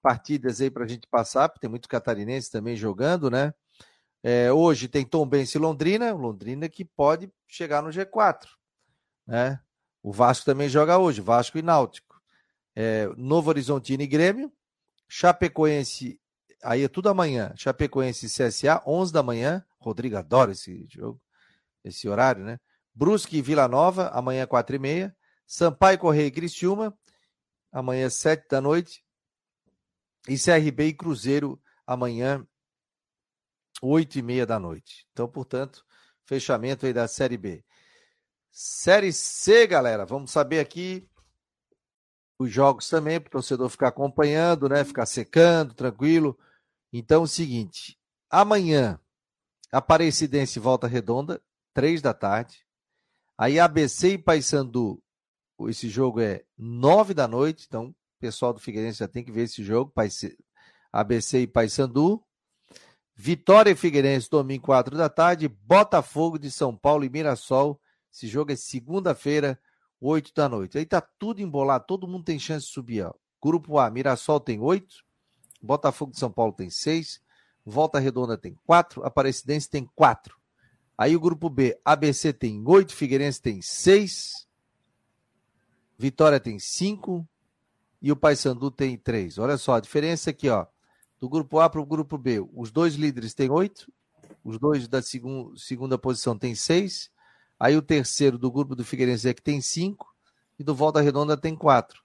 [0.00, 3.54] Partidas aí para a gente passar, porque tem muito catarinense também jogando, né?
[4.22, 8.46] É, hoje tem Tom Bense e Londrina, Londrina que pode chegar no G4,
[9.26, 9.60] né?
[10.02, 12.20] O Vasco também joga hoje, Vasco e Náutico.
[12.74, 14.52] É, Novo Horizontino e Grêmio,
[15.14, 16.18] Chapecoense,
[16.64, 21.20] aí é tudo amanhã, Chapecoense CSA, 11 da manhã, Rodrigo adora esse jogo
[21.84, 22.58] esse horário, né?
[22.94, 25.16] Brusque e Vila Nova, amanhã, 4 e meia.
[25.46, 26.96] Sampaio Correia e Criciúma,
[27.70, 29.04] amanhã, 7 da noite.
[30.26, 32.46] E CRB e Cruzeiro, amanhã,
[33.82, 35.06] 8 e meia da noite.
[35.12, 35.84] Então, portanto,
[36.24, 37.62] fechamento aí da Série B.
[38.50, 41.06] Série C, galera, vamos saber aqui
[42.42, 44.84] os jogos também, para o torcedor ficar acompanhando, né?
[44.84, 46.38] Ficar secando, tranquilo.
[46.92, 47.98] Então, é o seguinte:
[48.30, 48.98] amanhã,
[49.72, 51.40] Aparecidense volta redonda,
[51.72, 52.66] três da tarde.
[53.38, 55.02] Aí ABC e Paysandu,
[55.62, 59.44] esse jogo é nove da noite, então o pessoal do Figueirense já tem que ver
[59.44, 59.90] esse jogo,
[60.92, 62.22] ABC e Paysandu.
[63.14, 65.48] Vitória e Figueirense, domingo, quatro da tarde.
[65.48, 67.80] Botafogo de São Paulo e Mirassol.
[68.12, 69.58] Esse jogo é segunda-feira,
[70.02, 70.76] 8 da noite.
[70.76, 73.06] Aí tá tudo embolado, todo mundo tem chance de subir.
[73.06, 73.14] Ó.
[73.40, 74.96] Grupo A, Mirassol tem 8,
[75.62, 77.20] Botafogo de São Paulo tem 6,
[77.64, 80.36] Volta Redonda tem 4, Aparecidense tem 4.
[80.98, 84.46] Aí o grupo B, ABC tem 8, Figueirense tem 6,
[85.96, 87.26] Vitória tem 5
[88.00, 89.38] e o Paysandu tem 3.
[89.38, 90.66] Olha só a diferença aqui, ó.
[91.20, 93.90] Do grupo A para o grupo B, os dois líderes têm 8,
[94.42, 97.11] os dois da segun, segunda posição têm 6
[97.62, 100.12] Aí o terceiro do grupo do Figueirense é que tem cinco
[100.58, 102.02] e do Volta Redonda tem quatro.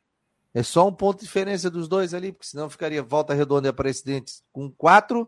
[0.53, 3.71] É só um ponto de diferença dos dois ali, porque senão ficaria Volta Redonda e
[3.71, 5.27] Aparecidense com quatro,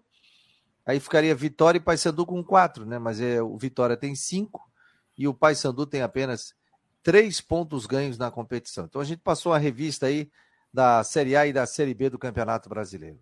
[0.86, 3.00] aí ficaria Vitória e Paysandu com quatro, né?
[3.00, 4.72] Mas é, o Vitória tem cinco
[5.18, 6.54] e o Paysandu tem apenas
[7.02, 8.86] três pontos ganhos na competição.
[8.86, 10.30] Então a gente passou a revista aí
[10.72, 13.20] da Série A e da Série B do Campeonato Brasileiro.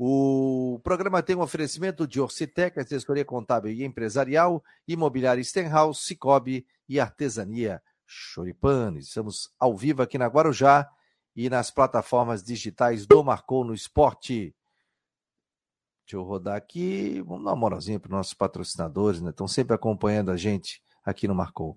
[0.00, 7.00] O programa tem um oferecimento de Orcitec, assessoria contábil e empresarial, imobiliária Stenhouse, Cicobi e
[7.00, 9.00] artesania Choripane.
[9.00, 10.88] Estamos ao vivo aqui na Guarujá
[11.34, 14.54] e nas plataformas digitais do Marcou no Esporte.
[16.06, 17.20] Deixa eu rodar aqui.
[17.22, 19.30] Vamos dar uma moralzinha para os nossos patrocinadores, né?
[19.30, 21.76] Estão sempre acompanhando a gente aqui no Marcou.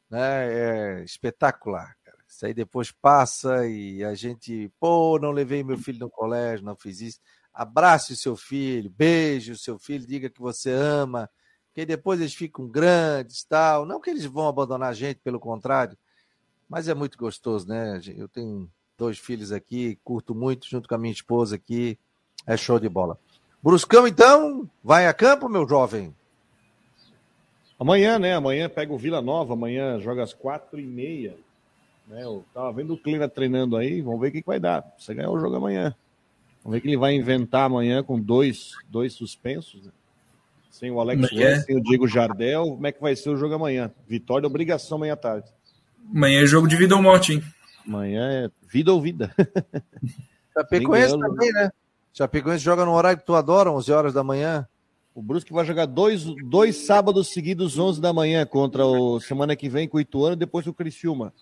[0.10, 1.96] né, é espetacular.
[2.28, 6.76] Isso aí depois passa e a gente, pô, não levei meu filho no colégio, não
[6.76, 7.20] fiz isso.
[7.54, 11.30] Abrace o seu filho, beije o seu filho, diga que você ama,
[11.68, 13.86] porque depois eles ficam grandes, tal.
[13.86, 15.98] Não que eles vão abandonar a gente, pelo contrário,
[16.68, 18.02] mas é muito gostoso, né?
[18.18, 21.98] Eu tenho dois filhos aqui, curto muito, junto com a minha esposa aqui,
[22.46, 23.18] é show de bola.
[23.64, 26.14] Bruscão, então, vai a campo, meu jovem?
[27.80, 28.36] Amanhã, né?
[28.36, 31.38] Amanhã pega o Vila Nova, amanhã joga às quatro e meia
[32.08, 32.24] né?
[32.24, 34.84] Eu tava vendo o Clina treinando aí, vamos ver o que, que vai dar.
[34.98, 35.96] Você ganhar o jogo amanhã.
[36.64, 39.86] Vamos ver o que ele vai inventar amanhã com dois, dois suspensos.
[39.86, 39.92] Né?
[40.70, 42.72] Sem o Alex Lance, sem o Diego Jardel.
[42.72, 43.92] Como é que vai ser o jogo amanhã?
[44.08, 45.48] Vitória, obrigação amanhã à tarde.
[46.14, 47.44] Amanhã é jogo de vida ou morte, hein?
[47.88, 49.34] Amanhã é vida ou vida.
[50.54, 51.72] Chapecoense também, né?
[52.14, 54.68] Chapecoense joga no horário que tu adora, 11 horas da manhã.
[55.14, 59.70] O Brusque vai jogar dois, dois sábados seguidos, 11 da manhã, contra o semana que
[59.70, 61.34] vem com o Ituano e depois o Criciúma.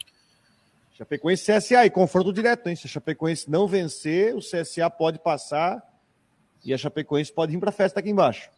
[0.93, 2.75] Chapecoense CSA e confronto direto, hein?
[2.75, 5.82] Se a Chapecoense não vencer, o CSA pode passar
[6.63, 8.49] e a Chapecoense pode vir para a festa aqui embaixo.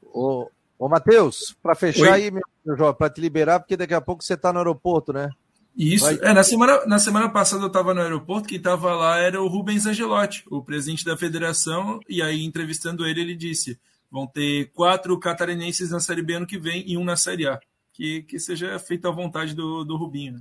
[0.00, 2.08] Ô, ô Matheus, para fechar Oi.
[2.10, 5.28] aí, meu jovem, para te liberar, porque daqui a pouco você está no aeroporto, né?
[5.76, 6.18] Isso, Vai...
[6.22, 9.48] é, na, semana, na semana passada eu estava no aeroporto, quem estava lá era o
[9.48, 13.76] Rubens Angelotti, o presidente da federação, e aí entrevistando ele, ele disse:
[14.08, 17.58] vão ter quatro catarinenses na Série B ano que vem e um na Série A.
[17.92, 20.34] Que, que seja feita à vontade do, do Rubinho.
[20.34, 20.40] Né?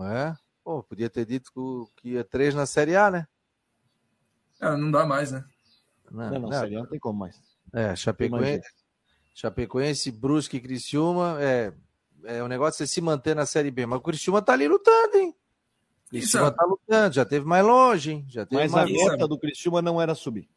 [0.00, 0.34] É?
[0.62, 3.26] Pô, podia ter dito que ia três na Série A, né?
[4.60, 5.44] É, não dá mais, né?
[6.10, 7.40] Não, não, não, não Série A não tem como mais.
[7.72, 8.68] É, Chapecoense,
[9.34, 11.72] Chapecoense Brusque e Criciúma, é,
[12.24, 13.86] é o negócio é se manter na Série B.
[13.86, 15.34] Mas o Criciúma tá ali lutando, hein?
[16.06, 18.26] O Criciúma tá lutando, já teve mais longe, hein?
[18.28, 20.48] Já teve Mas mais a meta do Criciúma não era subir.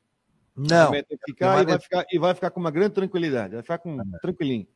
[0.56, 0.94] Não.
[0.94, 4.00] É ficar e, vai ficar, e vai ficar com uma grande tranquilidade, vai ficar com
[4.00, 4.20] é.
[4.22, 4.68] tranquilinho.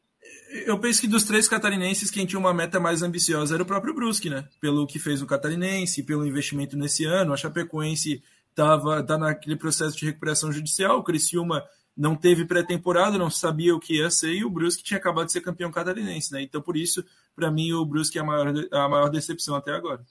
[0.65, 3.93] Eu penso que dos três catarinenses, quem tinha uma meta mais ambiciosa era o próprio
[3.93, 4.47] Brusque, né?
[4.61, 7.33] Pelo que fez o catarinense, pelo investimento nesse ano.
[7.33, 10.99] A Chapecoense estava tá naquele processo de recuperação judicial.
[10.99, 11.63] O Criciúma
[11.95, 15.31] não teve pré-temporada, não sabia o que ia ser, e o Brusque tinha acabado de
[15.31, 16.41] ser campeão catarinense, né?
[16.41, 17.03] Então, por isso,
[17.35, 20.05] para mim, o Brusque é a maior, a maior decepção até agora.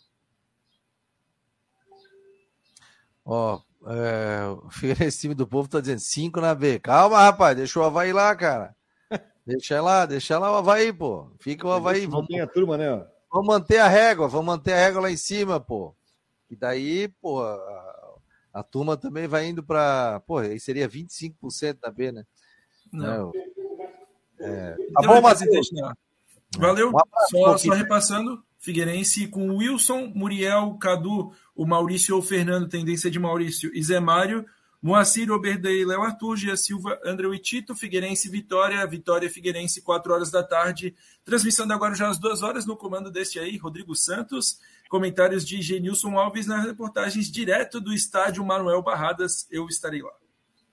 [3.25, 4.57] Ó, oh, é,
[5.07, 6.79] esse time do povo tá dizendo 5 na B.
[6.79, 8.75] Calma, rapaz, deixa o Havaí lá, cara.
[9.47, 11.31] Deixa lá, deixa lá o Havaí, pô.
[11.39, 12.07] Fica o Havaí.
[12.07, 13.07] Vamos, a turma, né?
[13.31, 15.95] Vamos manter a régua, vamos manter a régua lá em cima, pô.
[16.49, 18.15] E daí, pô, a,
[18.55, 20.21] a turma também vai indo para.
[20.27, 22.25] Pô, aí seria 25% da B, né?
[22.93, 23.33] Não.
[24.39, 25.69] É, tá bom, Matheus.
[26.57, 26.91] Valeu.
[26.91, 26.99] Um
[27.31, 28.43] só, só repassando.
[28.59, 34.47] Figueirense com Wilson, Muriel, Cadu, o Maurício ou Fernando, tendência de Maurício e Zé Mário,
[34.85, 40.31] Moacir, Oberdei, Léo Arthur, Gia Silva, André e Tito, Figueirense, Vitória, Vitória, Figueirense, 4 horas
[40.31, 40.95] da tarde.
[41.25, 44.61] Transmissão agora já às 2 horas no comando deste aí, Rodrigo Santos.
[44.91, 49.47] Comentários de Genilson Alves nas reportagens direto do estádio Manuel Barradas.
[49.51, 50.13] Eu estarei lá.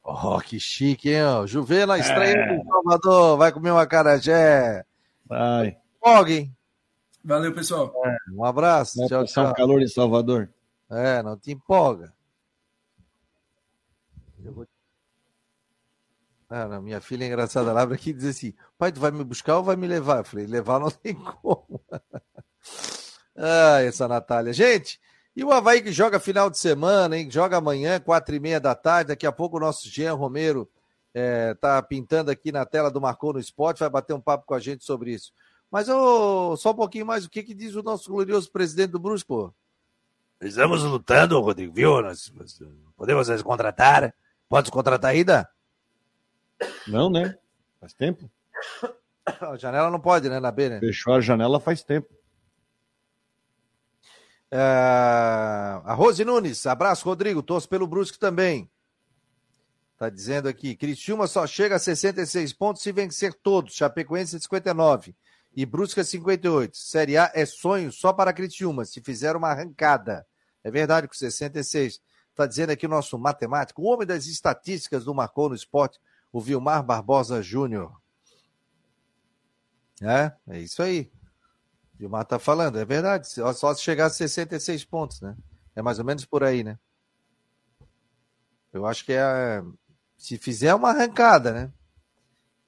[0.04, 1.47] Oh, que chique, hein?
[1.47, 2.63] Juvena estreia é.
[2.65, 4.84] Salvador, vai comer uma carajé.
[5.26, 5.78] Vai.
[6.04, 6.54] Alguém.
[7.24, 7.93] Valeu, pessoal.
[8.06, 8.97] É, um abraço.
[8.97, 9.54] Vai tchau, tchau.
[9.54, 10.50] calor em Salvador.
[10.89, 12.12] É, não te empolga.
[14.43, 14.67] Eu vou...
[16.49, 19.23] Ah, minha filha é engraçada, ela abre aqui e diz assim: pai, tu vai me
[19.23, 20.17] buscar ou vai me levar?
[20.17, 21.82] Eu falei: levar não tem como.
[23.36, 24.51] ah, essa Natália.
[24.51, 24.99] Gente,
[25.34, 27.32] e o Havaí que joga final de semana, hein?
[27.32, 29.10] Joga amanhã, quatro e meia da tarde.
[29.10, 30.69] Daqui a pouco o nosso Jean Romero
[31.13, 34.54] é, tá pintando aqui na tela do Marcou no Esporte, vai bater um papo com
[34.54, 35.32] a gente sobre isso.
[35.69, 38.99] Mas oh, só um pouquinho mais, o que, que diz o nosso glorioso presidente do
[38.99, 39.56] Brusco?
[40.41, 42.01] Estamos lutando, Rodrigo, viu?
[42.01, 42.34] Nós,
[42.97, 44.13] podemos contratar.
[44.52, 45.50] Pode contratar ainda?
[46.86, 47.38] Não, né?
[47.80, 48.30] Faz tempo.
[49.40, 50.80] A janela não pode, né, na B, né?
[50.80, 52.10] Fechou a janela faz tempo.
[54.52, 54.58] É...
[54.58, 57.42] A Rose Nunes, abraço, Rodrigo.
[57.42, 58.70] Torço pelo Brusque também.
[59.98, 63.76] Tá dizendo aqui, Criciúma só chega a 66 pontos se vencer todos.
[63.76, 65.16] Chapecoense 59
[65.56, 66.76] e Brusca 58.
[66.76, 70.26] Série A é sonho só para Criciúma, se fizer uma arrancada.
[70.62, 72.02] É verdade, com 66.
[72.32, 76.00] Está dizendo aqui o nosso matemático, o homem das estatísticas do Marcou no Esporte,
[76.32, 78.02] o Vilmar Barbosa Júnior.
[80.02, 81.12] É, é isso aí.
[81.94, 83.28] O Vilmar está falando, é verdade.
[83.30, 85.36] Só se chegar a 66 pontos, né?
[85.76, 86.80] É mais ou menos por aí, né?
[88.74, 89.62] Eu acho que é.
[90.17, 91.74] Se fizer uma arrancada, né?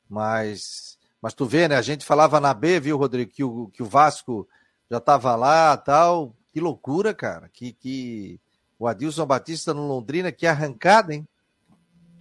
[0.09, 1.77] Mas mas tu vê, né?
[1.77, 4.45] A gente falava na B, viu, Rodrigo, que o, que o Vasco
[4.91, 6.35] já estava lá tal.
[6.51, 7.47] Que loucura, cara.
[7.47, 8.41] Que, que
[8.83, 11.25] o Adilson Batista no Londrina, que arrancada, hein?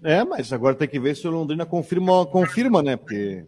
[0.05, 2.97] É, mas agora tem que ver se o Londrina confirma, confirma né?
[2.97, 3.45] Porque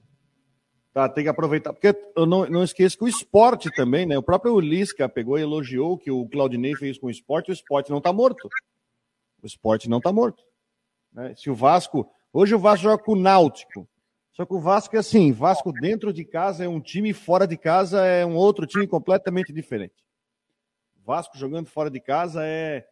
[0.92, 1.72] tá, tem que aproveitar.
[1.72, 4.18] Porque eu não, não esqueço que o esporte também, né?
[4.18, 7.88] O próprio Lisca pegou e elogiou que o Claudinei fez com o esporte, o esporte
[7.88, 8.48] não tá morto.
[9.40, 10.42] O esporte não tá morto.
[11.12, 11.34] Né?
[11.36, 12.10] Se o Vasco.
[12.32, 13.88] Hoje o Vasco joga com o Náutico.
[14.32, 17.56] Só que o Vasco é assim, Vasco dentro de casa é um time, fora de
[17.56, 19.94] casa é um outro time completamente diferente.
[21.04, 22.84] Vasco jogando fora de casa é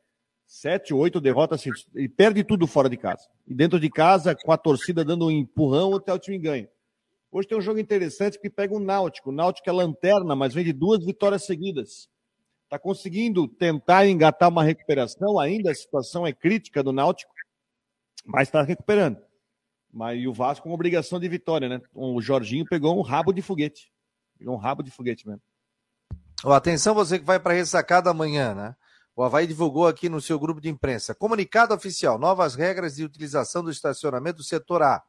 [0.52, 3.26] sete, oito derrotas assim, e perde tudo fora de casa.
[3.46, 6.68] E dentro de casa, com a torcida dando um empurrão, até o time ganha.
[7.30, 9.30] Hoje tem um jogo interessante que pega o Náutico.
[9.30, 12.06] O Náutico é lanterna, mas vem de duas vitórias seguidas.
[12.64, 17.32] Está conseguindo tentar engatar uma recuperação, ainda a situação é crítica do Náutico,
[18.26, 19.18] mas está recuperando.
[19.90, 21.80] Mas e o Vasco com obrigação de vitória, né?
[21.94, 23.90] O Jorginho pegou um rabo de foguete.
[24.38, 25.42] Pegou um rabo de foguete mesmo.
[26.44, 28.76] Oh, atenção você que vai para ressacada amanhã, né?
[29.14, 31.14] O Havaí divulgou aqui no seu grupo de imprensa.
[31.14, 35.02] Comunicado oficial, novas regras de utilização do estacionamento do setor A.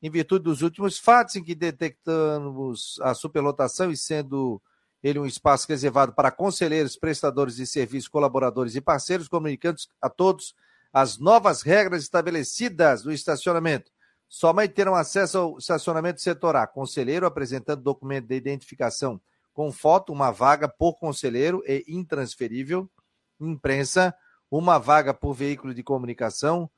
[0.00, 4.62] em virtude dos últimos fatos em que detectamos a superlotação e sendo
[5.02, 10.54] ele um espaço reservado para conselheiros, prestadores de serviços, colaboradores e parceiros, comunicando a todos
[10.92, 13.90] as novas regras estabelecidas no estacionamento.
[14.28, 19.20] Somente terão acesso ao estacionamento setor A, conselheiro apresentando documento de identificação
[19.52, 22.88] com foto, uma vaga por conselheiro e intransferível,
[23.48, 24.14] imprensa,
[24.50, 26.70] uma vaga por veículo de comunicação,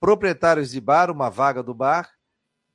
[0.00, 2.10] proprietários de bar, uma vaga do bar,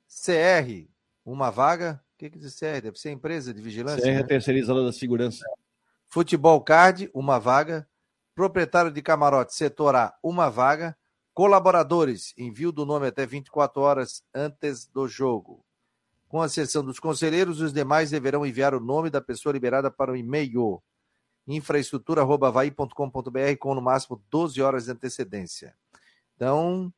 [0.07, 0.87] CR,
[1.25, 2.01] uma vaga.
[2.13, 2.81] O que, que diz CR?
[2.81, 4.01] Deve ser empresa de vigilância.
[4.01, 4.23] CR é né?
[4.23, 5.43] terceirizada da segurança.
[6.07, 7.87] Futebol Card, uma vaga.
[8.33, 10.95] Proprietário de camarote, setor A, uma vaga.
[11.33, 15.65] Colaboradores, envio do nome até 24 horas antes do jogo.
[16.29, 20.13] Com a exceção dos conselheiros, os demais deverão enviar o nome da pessoa liberada para
[20.13, 20.81] o e-mail
[21.47, 25.73] infraestrutura.vai.com.br com no máximo 12 horas de antecedência.
[26.35, 26.91] Então.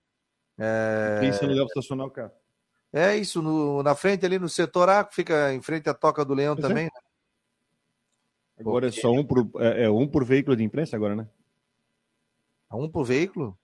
[0.57, 2.31] É, se não deve estacionar o carro.
[2.91, 6.33] é isso, no- na frente ali no setor A, fica em frente à Toca do
[6.33, 6.67] Leão Pois é.
[6.67, 6.85] também.
[6.85, 6.91] né?
[8.59, 11.27] Agora é só um por, é, é um por veículo de imprensa agora, né?
[12.71, 13.55] Um por veículo?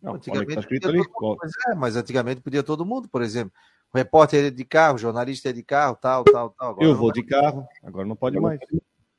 [0.00, 0.98] Não, olha Antigamente tá escrito ali.
[0.98, 3.52] mundo, Pois é, mas antigamente podia todo mundo, por exemplo.
[3.92, 6.70] O repórter é de carro, jornalista é de carro, tal, tal, tal.
[6.70, 8.60] Agora Eu vou de carro, agora não pode mais.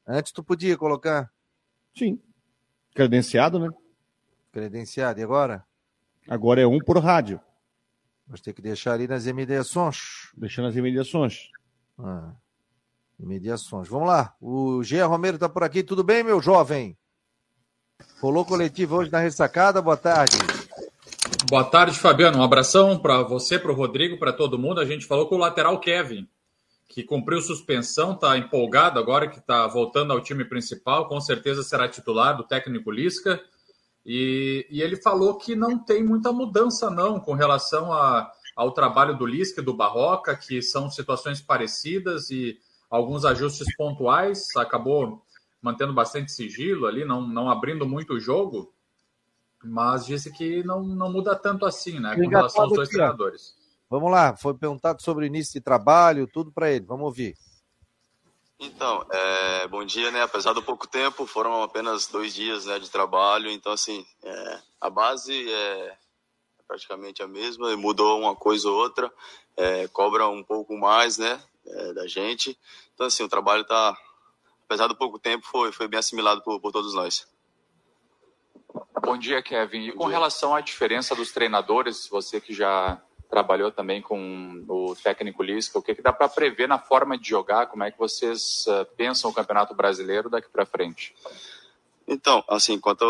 [0.08, 1.32] Antes tu podia colocar
[1.96, 2.20] Sim.
[2.94, 3.70] Credenciado, né?
[4.52, 5.66] credenciado, e agora?
[6.28, 7.40] Agora é um por rádio,
[8.28, 10.30] Vamos ter que deixar ali nas imediações.
[10.38, 11.50] deixando as imediações.
[12.00, 12.32] Ah,
[13.20, 13.88] imediações.
[13.90, 14.34] Vamos lá.
[14.40, 15.84] O Jean Romero está por aqui.
[15.84, 16.98] Tudo bem, meu jovem?
[18.22, 19.82] Rolou coletivo hoje na ressacada.
[19.82, 20.38] Boa tarde.
[21.50, 22.38] Boa tarde, Fabiano.
[22.40, 24.80] Um abração para você, para o Rodrigo, para todo mundo.
[24.80, 26.28] A gente falou com o lateral Kevin,
[26.92, 31.08] que cumpriu suspensão, está empolgado agora que está voltando ao time principal.
[31.08, 33.42] Com certeza será titular do técnico Lisca.
[34.06, 39.18] E, e ele falou que não tem muita mudança, não, com relação a, ao trabalho
[39.18, 44.48] do Lisca e do Barroca, que são situações parecidas e alguns ajustes pontuais.
[44.58, 45.24] Acabou
[45.62, 48.74] mantendo bastante sigilo ali, não, não abrindo muito o jogo
[49.64, 52.16] mas disse que não, não muda tanto assim, né?
[52.16, 53.56] Com relação aos dois treinadores.
[53.92, 54.38] Vamos lá.
[54.38, 56.86] Foi perguntado sobre o início de trabalho, tudo para ele.
[56.86, 57.36] Vamos ouvir.
[58.58, 60.22] Então, é, bom dia, né?
[60.22, 64.90] Apesar do pouco tempo, foram apenas dois dias né, de trabalho, então assim, é, a
[64.90, 65.98] base é
[66.68, 69.12] praticamente a mesma, mudou uma coisa ou outra,
[69.58, 72.58] é, cobra um pouco mais, né, é, da gente.
[72.94, 73.98] Então assim, o trabalho tá,
[74.64, 77.28] apesar do pouco tempo, foi, foi bem assimilado por, por todos nós.
[79.02, 79.88] Bom dia, Kevin.
[79.88, 80.14] E Bom com dia.
[80.14, 83.02] relação à diferença dos treinadores, você que já
[83.32, 87.30] trabalhou também com o técnico Lisca, o que, que dá para prever na forma de
[87.30, 87.68] jogar?
[87.68, 91.16] Como é que vocês eh, pensam o Campeonato Brasileiro daqui para frente?
[92.06, 93.06] Então, assim, quanto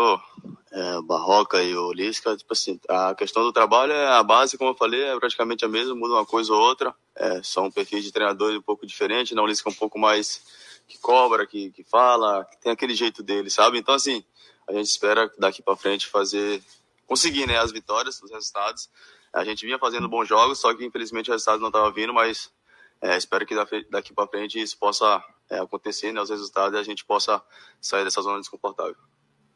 [0.70, 4.56] é, o Barroca e o Lisca, tipo assim, a questão do trabalho é a base,
[4.56, 6.94] como eu falei, é praticamente a mesma, muda uma coisa ou outra.
[7.16, 9.42] É, são perfis de treinadores um pouco diferentes, né?
[9.42, 10.40] O Lisca é um pouco mais
[10.86, 13.78] que cobra, que, que fala, que tem aquele jeito dele, sabe?
[13.78, 14.24] Então, assim,
[14.68, 16.62] a gente espera daqui para frente fazer,
[17.06, 18.88] conseguir, né, as vitórias, os resultados.
[19.32, 22.52] A gente vinha fazendo bons jogos, só que infelizmente o resultado não estava vindo, mas
[23.00, 26.80] é, espero que da- daqui para frente isso possa é, acontecer, né, os resultados, e
[26.80, 27.42] a gente possa
[27.80, 28.96] sair dessa zona desconfortável.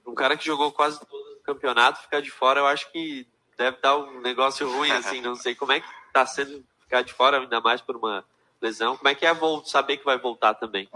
[0.07, 3.79] Um cara que jogou quase todo o campeonato, ficar de fora, eu acho que deve
[3.79, 5.20] dar um negócio ruim, assim.
[5.20, 8.24] Não sei como é que tá sendo ficar de fora, ainda mais por uma
[8.61, 8.97] lesão.
[8.97, 10.89] Como é que é saber que vai voltar também?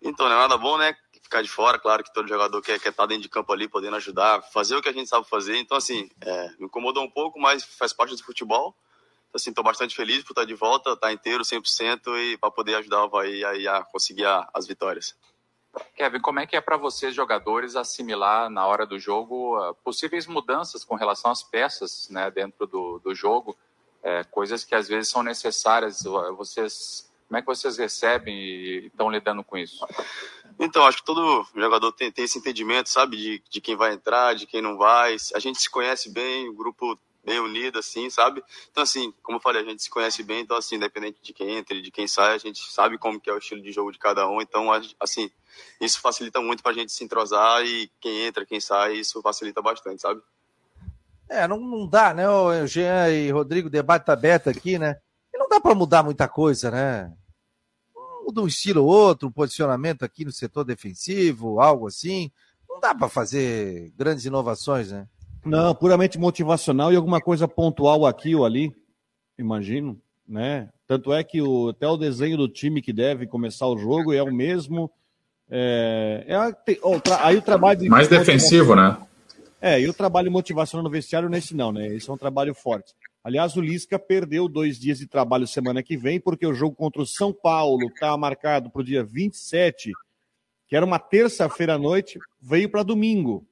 [0.00, 0.96] Então, não é nada bom, né?
[1.22, 4.42] Ficar de fora, claro que todo jogador quer, estar dentro de campo ali, podendo ajudar,
[4.42, 5.56] fazer o que a gente sabe fazer.
[5.58, 8.74] Então, assim, é, me incomodou um pouco, mas faz parte do futebol.
[9.28, 12.76] Então, assim, estou bastante feliz por estar de volta, estar inteiro, 100%, e para poder
[12.76, 15.14] ajudar o Havaí aí a conseguir a- as vitórias.
[15.94, 20.26] Kevin, como é que é para vocês, jogadores, assimilar na hora do jogo ah, possíveis
[20.26, 23.56] mudanças com relação às peças né, dentro do, do jogo?
[24.02, 26.02] É, coisas que às vezes são necessárias.
[26.36, 29.86] Vocês, como é que vocês recebem e estão lidando com isso?
[30.58, 34.34] Então, acho que todo jogador tem, tem esse entendimento, sabe, de, de quem vai entrar,
[34.34, 35.16] de quem não vai.
[35.34, 38.42] A gente se conhece bem, o grupo bem unido, assim, sabe?
[38.70, 41.56] Então, assim, como eu falei, a gente se conhece bem, então, assim, independente de quem
[41.56, 43.92] entra e de quem sai, a gente sabe como que é o estilo de jogo
[43.92, 44.40] de cada um.
[44.40, 45.30] Então, assim,
[45.80, 50.00] isso facilita muito pra gente se entrosar e quem entra, quem sai, isso facilita bastante,
[50.00, 50.20] sabe?
[51.28, 52.28] É, não, não dá, né?
[52.28, 54.98] O Jean e Rodrigo, debate tá aberto aqui, né?
[55.32, 57.12] E não dá para mudar muita coisa, né?
[58.28, 62.30] Muda um estilo ou outro, um posicionamento aqui no setor defensivo, algo assim.
[62.68, 65.06] Não dá para fazer grandes inovações, né?
[65.46, 68.70] Não, puramente motivacional e alguma coisa pontual aqui ou ali,
[69.38, 69.98] imagino,
[70.28, 70.68] né?
[70.86, 74.22] Tanto é que o, até o desenho do time que deve começar o jogo é
[74.22, 74.90] o mesmo.
[75.50, 78.94] É, é tem- ó, tra- aí o trabalho de- Mais defensivo, né?
[79.58, 81.86] É, e o trabalho motivacional no vestiário nesse não, né?
[81.88, 82.92] Esse é um trabalho forte.
[83.22, 87.02] Aliás, o Lisca perdeu dois dias de trabalho semana que vem, porque o jogo contra
[87.02, 89.92] o São Paulo, estava marcado para o dia 27,
[90.66, 93.46] que era uma terça-feira à noite, veio para domingo.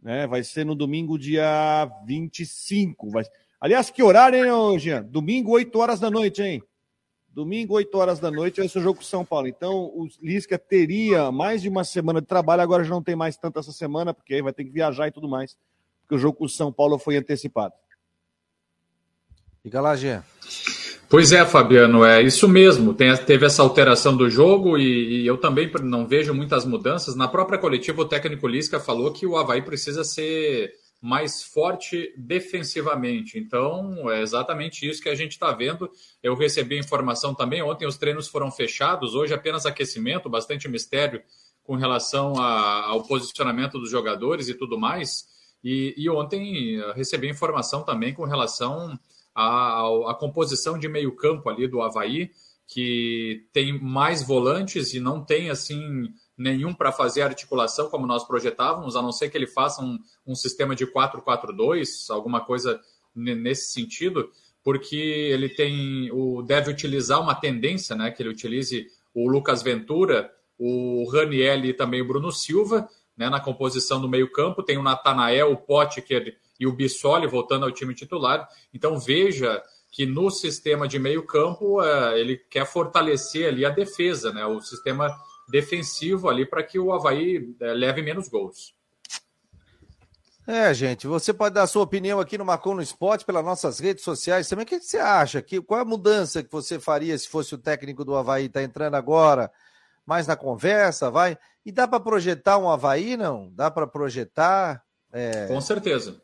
[0.00, 0.26] Né?
[0.26, 3.10] Vai ser no domingo, dia 25.
[3.10, 3.24] Vai...
[3.60, 5.02] Aliás, que horário, hein, Jean?
[5.02, 6.62] Domingo, 8 horas da noite, hein?
[7.28, 9.46] Domingo, 8 horas da noite, vai ser o jogo com São Paulo.
[9.46, 13.36] Então, o Lisca teria mais de uma semana de trabalho, agora já não tem mais
[13.36, 15.56] tanto essa semana, porque aí vai ter que viajar e tudo mais,
[16.00, 17.74] porque o jogo com São Paulo foi antecipado.
[19.62, 20.20] Fica lá, Gê.
[21.10, 22.92] Pois é, Fabiano, é isso mesmo.
[22.92, 27.16] Tem, teve essa alteração do jogo e, e, eu também não vejo muitas mudanças.
[27.16, 33.38] Na própria coletiva, o técnico Lisca falou que o Havaí precisa ser mais forte defensivamente.
[33.38, 35.90] Então, é exatamente isso que a gente está vendo.
[36.22, 37.62] Eu recebi informação também.
[37.62, 41.22] Ontem os treinos foram fechados, hoje apenas aquecimento, bastante mistério
[41.62, 45.26] com relação a, ao posicionamento dos jogadores e tudo mais.
[45.64, 48.98] E, e ontem recebi informação também com relação
[49.38, 52.32] a, a composição de meio campo ali do Havaí,
[52.66, 58.96] que tem mais volantes e não tem assim nenhum para fazer articulação como nós projetávamos,
[58.96, 62.80] a não ser que ele faça um, um sistema de 4-4-2, alguma coisa
[63.14, 64.28] nesse sentido,
[64.62, 70.30] porque ele tem o deve utilizar uma tendência, né, que ele utilize o Lucas Ventura,
[70.58, 75.52] o Raniel e também o Bruno Silva, né, na composição do meio-campo, tem o Natanael,
[75.52, 78.48] o Potker e o Bissoli voltando ao time titular.
[78.72, 84.32] Então veja que no sistema de meio campo é, ele quer fortalecer ali a defesa,
[84.32, 84.44] né?
[84.44, 85.14] O sistema
[85.48, 88.76] defensivo ali para que o Havaí é, leve menos gols.
[90.46, 93.78] É, gente, você pode dar a sua opinião aqui no Marcon no Esporte pelas nossas
[93.78, 94.64] redes sociais também.
[94.64, 95.42] O que você acha?
[95.42, 98.46] Que, qual é a mudança que você faria se fosse o técnico do Havaí?
[98.46, 99.50] Está entrando agora
[100.06, 101.36] mais na conversa, vai?
[101.66, 103.52] E dá para projetar um Havaí, não?
[103.54, 104.82] Dá para projetar?
[105.12, 105.46] É...
[105.48, 106.18] Com certeza.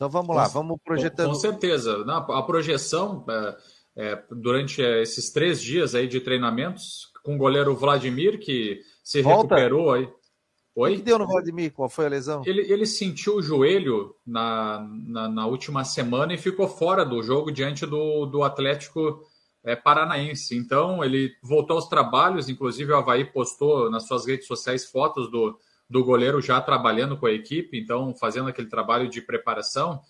[0.00, 1.28] Então vamos lá, vamos projetando.
[1.28, 2.02] Com, certeza.
[2.08, 3.56] a projeção é,
[3.94, 9.56] é, durante esses três dias aí de treinamentos, com o goleiro Vladimir, que se Volta.
[9.56, 10.08] recuperou aí.
[10.74, 10.94] Oi?
[10.94, 11.70] O que deu no Vladimir?
[11.74, 12.40] Qual foi a lesão?
[12.46, 17.52] Ele, ele sentiu o joelho na, na, na, última semana e ficou fora do jogo
[17.52, 19.20] diante do, do Atlético
[19.62, 20.56] é, Paranaense.
[20.56, 25.58] Então, ele voltou aos trabalhos, inclusive o Havaí postou nas suas redes sociais fotos do,
[25.90, 30.00] do goleiro já trabalhando com a equipe, então fazendo aquele trabalho de preparação.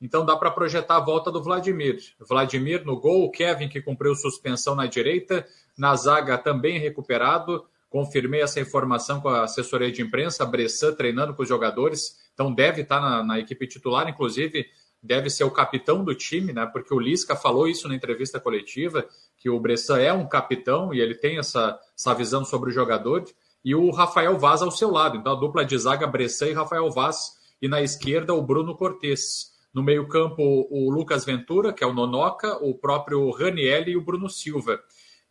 [0.00, 1.98] Então dá para projetar a volta do Vladimir.
[2.20, 5.44] Vladimir no gol, Kevin que cumpriu suspensão na direita,
[5.76, 7.64] na zaga também recuperado.
[7.90, 12.82] Confirmei essa informação com a assessoria de imprensa, Bressan treinando com os jogadores, então deve
[12.82, 14.66] estar tá na, na equipe titular, inclusive
[15.02, 16.64] deve ser o capitão do time, né?
[16.66, 19.06] Porque o Lisca falou isso na entrevista coletiva,
[19.36, 23.24] que o Bressan é um capitão e ele tem essa, essa visão sobre o jogador
[23.64, 25.16] e o Rafael Vaz ao seu lado.
[25.16, 29.52] Então a dupla de zaga Bressan e Rafael Vaz, e na esquerda o Bruno Cortes.
[29.72, 30.40] No meio-campo,
[30.70, 34.78] o Lucas Ventura, que é o Nonoca, o próprio Raniel e o Bruno Silva.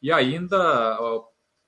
[0.01, 0.97] E ainda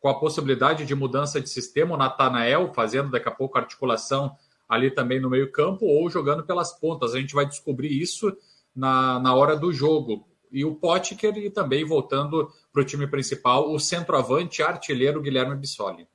[0.01, 4.35] com a possibilidade de mudança de sistema, o Natanael fazendo daqui a pouco articulação
[4.67, 7.13] ali também no meio-campo ou jogando pelas pontas.
[7.13, 8.35] A gente vai descobrir isso
[8.75, 10.27] na, na hora do jogo.
[10.51, 16.07] E o Potker e também voltando para o time principal, o centroavante artilheiro Guilherme Bissoli.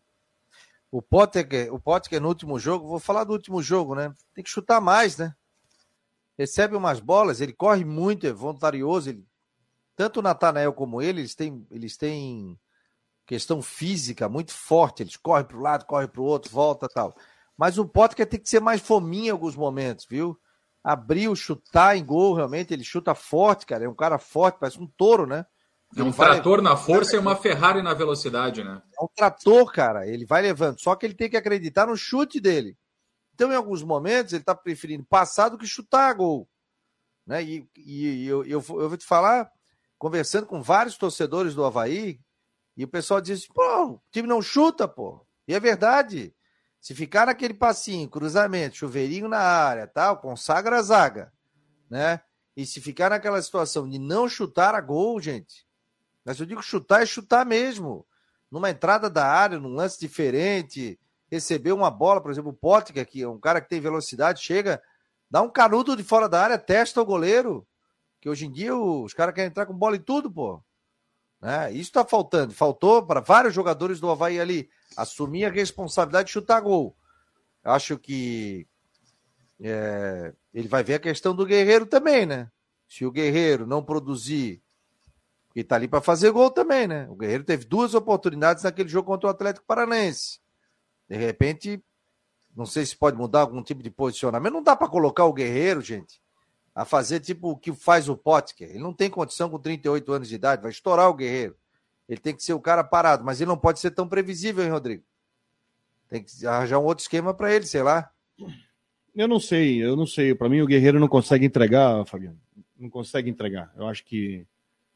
[0.91, 4.13] O Potter, o Potter no último jogo, vou falar do último jogo, né?
[4.35, 5.35] Tem que chutar mais, né?
[6.37, 9.11] Recebe umas bolas, ele corre muito, é voluntarioso.
[9.11, 9.25] Ele...
[9.95, 12.59] Tanto o Natanael como ele, eles têm, eles têm
[13.27, 15.03] questão física muito forte.
[15.03, 17.15] Eles correm para o lado, correm para o outro, volta tal.
[17.57, 20.37] Mas o Potter tem que ser mais fominho em alguns momentos, viu?
[20.83, 22.73] Abrir, chutar em gol, realmente.
[22.73, 23.85] Ele chuta forte, cara.
[23.85, 25.47] É um cara forte, parece um touro, né?
[25.97, 28.81] É um trator na força e uma Ferrari na velocidade, né?
[28.99, 30.07] É um trator, cara.
[30.07, 30.81] Ele vai levando.
[30.81, 32.77] Só que ele tem que acreditar no chute dele.
[33.35, 36.49] Então, em alguns momentos, ele está preferindo passar do que chutar gol.
[37.27, 37.43] Né?
[37.43, 39.51] E, e eu, eu, eu, vou te falar,
[39.99, 42.21] conversando com vários torcedores do Havaí,
[42.77, 45.27] e o pessoal diz: pô, o time não chuta, pô.
[45.49, 46.35] E é verdade.
[46.81, 51.33] Se ficar naquele passinho, cruzamento, chuveirinho na área, tal, consagra a zaga,
[51.91, 52.21] né?
[52.57, 55.67] E se ficar naquela situação de não chutar a gol, gente,
[56.31, 58.07] mas eu digo chutar é chutar mesmo.
[58.49, 60.97] Numa entrada da área, num lance diferente,
[61.29, 64.81] receber uma bola, por exemplo, o Potker, que é um cara que tem velocidade, chega,
[65.29, 67.67] dá um canudo de fora da área, testa o goleiro.
[68.21, 70.63] Que hoje em dia os caras querem entrar com bola e tudo, pô.
[71.41, 71.73] Né?
[71.73, 72.55] Isso tá faltando.
[72.55, 76.97] Faltou para vários jogadores do Havaí ali assumir a responsabilidade de chutar gol.
[77.65, 78.69] Acho que
[79.61, 82.49] é, ele vai ver a questão do Guerreiro também, né?
[82.89, 84.63] Se o Guerreiro não produzir
[85.51, 87.09] porque tá ali para fazer gol também, né?
[87.11, 90.39] O Guerreiro teve duas oportunidades naquele jogo contra o Atlético Paranense.
[91.09, 91.83] De repente,
[92.57, 94.53] não sei se pode mudar algum tipo de posicionamento.
[94.53, 96.23] Não dá para colocar o Guerreiro, gente,
[96.73, 98.71] a fazer tipo o que faz o Potker.
[98.71, 101.57] Ele não tem condição com 38 anos de idade, vai estourar o Guerreiro.
[102.09, 104.71] Ele tem que ser o cara parado, mas ele não pode ser tão previsível, hein,
[104.71, 105.03] Rodrigo?
[106.09, 108.09] Tem que arranjar um outro esquema para ele, sei lá.
[109.17, 110.33] Eu não sei, eu não sei.
[110.33, 112.41] Para mim, o Guerreiro não consegue entregar, Fabiano.
[112.79, 113.73] Não consegue entregar.
[113.77, 114.47] Eu acho que.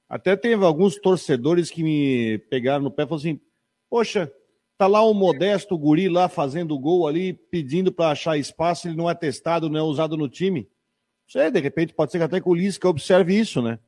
[0.09, 3.41] Até teve alguns torcedores que me pegaram no pé e falaram assim:
[3.89, 4.33] Poxa,
[4.77, 9.09] tá lá um modesto guri lá fazendo gol ali, pedindo para achar espaço, ele não
[9.09, 10.69] é testado, não é usado no time.
[11.27, 13.79] Sei, de repente pode ser que até que o Lisca observe isso, né?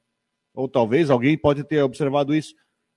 [0.55, 2.55] Ou talvez alguém pode ter observado isso.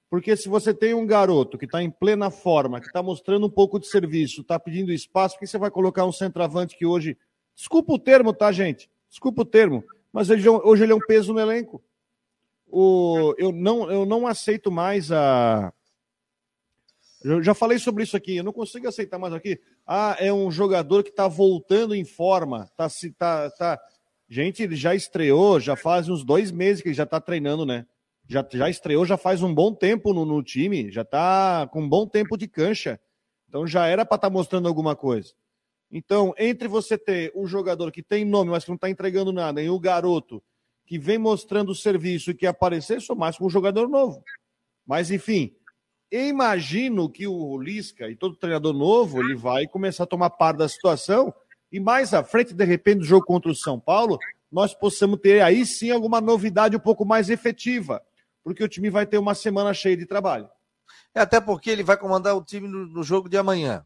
[0.09, 3.49] Porque se você tem um garoto que está em plena forma, que está mostrando um
[3.49, 7.17] pouco de serviço, está pedindo espaço, por que você vai colocar um centroavante que hoje.
[7.55, 8.89] Desculpa o termo, tá, gente?
[9.09, 9.84] Desculpa o termo.
[10.11, 11.84] Mas hoje ele é um peso no elenco.
[12.72, 15.74] O, eu, não, eu não aceito mais a.
[17.24, 19.59] Eu já falei sobre isso aqui, eu não consigo aceitar mais aqui.
[19.86, 23.80] Ah, é um jogador que está voltando em forma, tá, tá, tá,
[24.30, 27.86] Gente, ele já estreou, já faz uns dois meses que ele já está treinando, né?
[28.28, 31.89] Já, já estreou, já faz um bom tempo no, no time, já está com um
[31.89, 32.99] bom tempo de cancha.
[33.47, 35.34] Então já era para estar tá mostrando alguma coisa.
[35.91, 39.61] Então, entre você ter o jogador que tem nome, mas que não está entregando nada,
[39.61, 40.43] e o garoto
[40.89, 44.23] que vem mostrando o serviço e que aparecer, sou mais com um jogador novo.
[44.87, 45.55] Mas, enfim,
[46.11, 50.67] imagino que o Lisca e todo treinador novo, ele vai começar a tomar parte da
[50.67, 51.31] situação
[51.71, 54.17] e mais à frente, de repente, do jogo contra o São Paulo,
[54.51, 58.01] nós possamos ter aí sim alguma novidade um pouco mais efetiva,
[58.43, 60.49] porque o time vai ter uma semana cheia de trabalho.
[61.13, 63.85] É até porque ele vai comandar o time no, no jogo de amanhã.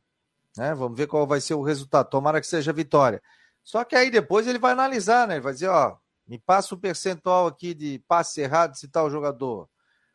[0.55, 0.73] Né?
[0.73, 2.09] Vamos ver qual vai ser o resultado.
[2.09, 3.21] Tomara que seja vitória.
[3.61, 5.33] Só que aí depois ele vai analisar, né?
[5.33, 5.97] Ele vai dizer, ó,
[6.27, 9.69] me passa o um percentual aqui de passe errado se tal jogador.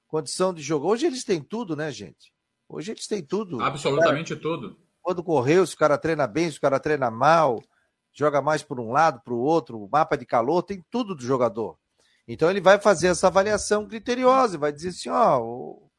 [0.06, 0.88] Condição de jogo.
[0.88, 2.32] Hoje eles têm tudo, né, gente?
[2.68, 3.60] Hoje eles têm tudo.
[3.60, 4.76] Absolutamente tudo
[5.08, 7.62] quando correu, se o cara treina bem, se o cara treina mal,
[8.12, 11.78] joga mais por um lado, para o outro, mapa de calor, tem tudo do jogador.
[12.26, 15.90] Então ele vai fazer essa avaliação criteriosa, vai dizer assim, ó, o,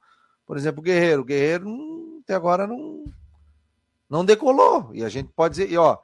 [0.46, 3.04] por exemplo, o Guerreiro, o Guerreiro até agora não
[4.08, 4.92] não decolou.
[4.94, 5.98] E a gente pode dizer, e ó,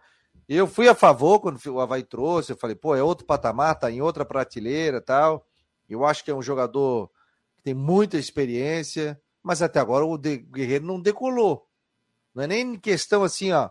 [0.47, 3.89] eu fui a favor quando o Havaí trouxe, eu falei, pô, é outro patamar, tá
[3.89, 5.45] em outra prateleira, tal.
[5.89, 7.09] Eu acho que é um jogador
[7.55, 11.67] que tem muita experiência, mas até agora o Guerreiro não decolou.
[12.33, 13.69] Não é nem questão assim, ó.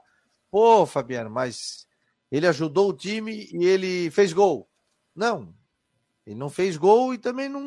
[0.50, 1.86] Pô, Fabiano, mas
[2.30, 4.68] ele ajudou o time e ele fez gol.
[5.14, 5.54] Não.
[6.26, 7.62] Ele não fez gol e também não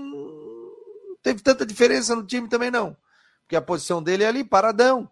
[1.21, 2.97] teve tanta diferença no time também não.
[3.43, 5.09] Porque a posição dele é ali, paradão.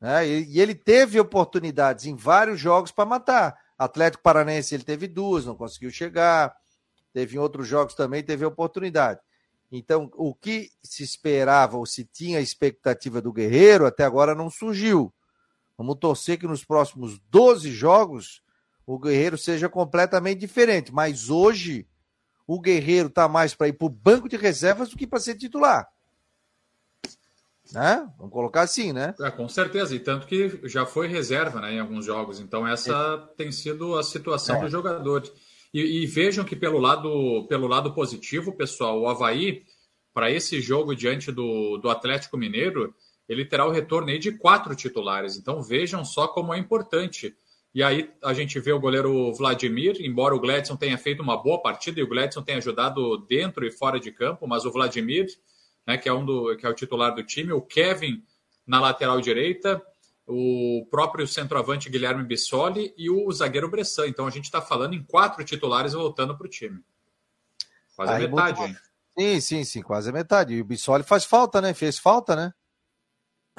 [0.00, 0.26] Né?
[0.26, 3.58] E ele teve oportunidades em vários jogos para matar.
[3.78, 6.54] Atlético Paranense ele teve duas, não conseguiu chegar.
[7.12, 9.20] Teve em outros jogos também, teve oportunidade.
[9.72, 15.12] Então, o que se esperava ou se tinha expectativa do Guerreiro até agora não surgiu.
[15.78, 18.42] Vamos torcer que nos próximos 12 jogos
[18.84, 20.92] o Guerreiro seja completamente diferente.
[20.92, 21.86] Mas hoje
[22.46, 25.36] o Guerreiro está mais para ir para o banco de reservas do que para ser
[25.36, 25.88] titular.
[27.72, 28.08] Né?
[28.18, 29.14] Vamos colocar assim, né?
[29.20, 32.40] É, com certeza, e tanto que já foi reserva né, em alguns jogos.
[32.40, 33.36] Então, essa é.
[33.36, 34.60] tem sido a situação é.
[34.62, 35.22] do jogador.
[35.72, 39.62] E, e, vejam que pelo lado, pelo lado positivo, pessoal, o Havaí,
[40.12, 42.92] para esse jogo diante do, do Atlético Mineiro,
[43.28, 45.36] ele terá o retorno aí de quatro titulares.
[45.36, 47.32] Então vejam só como é importante.
[47.72, 51.62] E aí a gente vê o goleiro Vladimir, embora o Gladson tenha feito uma boa
[51.62, 55.26] partida e o Gladson tenha ajudado dentro e fora de campo, mas o Vladimir,
[55.90, 58.22] né, que é um do que é o titular do time, o Kevin
[58.64, 59.82] na lateral direita,
[60.24, 64.06] o próprio centroavante Guilherme Bissoli e o zagueiro Bressan.
[64.06, 66.80] Então a gente está falando em quatro titulares voltando para o time.
[67.96, 68.76] Quase Aí, a metade, hein?
[69.18, 70.54] Sim, sim, sim, quase a metade.
[70.54, 71.74] E o Bissoli faz falta, né?
[71.74, 72.54] Fez falta, né?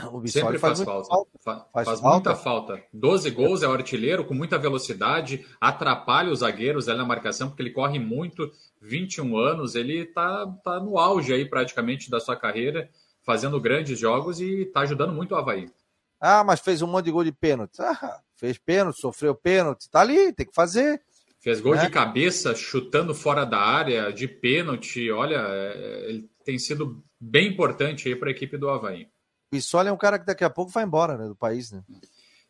[0.07, 1.09] O Bissoli Sempre faz, faz falta.
[1.09, 1.31] falta.
[1.71, 2.29] Faz, faz falta.
[2.29, 2.83] muita falta.
[2.93, 7.61] 12 gols, é o artilheiro com muita velocidade, atrapalha os zagueiros ali na marcação, porque
[7.61, 12.89] ele corre muito, 21 anos, ele tá, tá no auge aí praticamente da sua carreira,
[13.23, 15.69] fazendo grandes jogos e tá ajudando muito o Havaí.
[16.19, 17.81] Ah, mas fez um monte de gol de pênalti.
[17.81, 19.89] Ah, fez pênalti, sofreu pênalti.
[19.89, 21.01] Tá ali, tem que fazer.
[21.39, 21.85] Fez gol né?
[21.85, 25.09] de cabeça, chutando fora da área, de pênalti.
[25.09, 29.07] Olha, é, ele tem sido bem importante aí para a equipe do Havaí.
[29.51, 31.83] O Bissoli é um cara que daqui a pouco vai embora né, do país, né?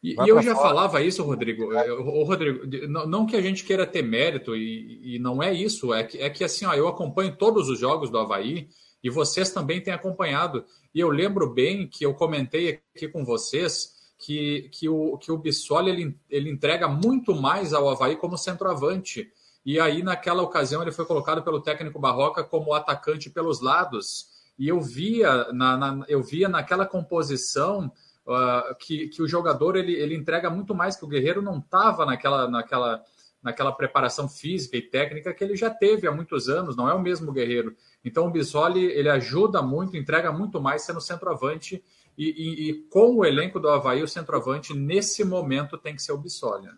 [0.04, 0.68] E, e eu já fora.
[0.68, 1.74] falava isso, Rodrigo.
[1.74, 5.94] O Rodrigo, não, não, que a gente queira ter mérito, e, e, não é isso,
[5.94, 8.70] é que, é que assim, ó, eu acompanho todos os jogos do Havaí
[9.04, 10.64] e vocês também têm acompanhado.
[10.94, 15.38] E eu lembro bem que eu comentei aqui com vocês que, que, o, que o
[15.38, 19.32] Bissoli ele, ele entrega muito mais ao Havaí como centroavante.
[19.66, 24.31] E aí, naquela ocasião, ele foi colocado pelo técnico Barroca como atacante pelos lados.
[24.58, 27.92] E eu via, na, na eu via naquela composição
[28.26, 32.06] uh, que, que o jogador ele, ele entrega muito mais, que o Guerreiro não estava
[32.06, 33.04] naquela, naquela,
[33.42, 37.02] naquela preparação física e técnica que ele já teve há muitos anos, não é o
[37.02, 37.76] mesmo Guerreiro.
[38.04, 41.84] Então o Bissoli ele ajuda muito, entrega muito mais sendo centroavante
[42.18, 46.12] e, e, e com o elenco do Havaí, o centroavante nesse momento tem que ser
[46.12, 46.68] o Bissoli.
[46.68, 46.78] né?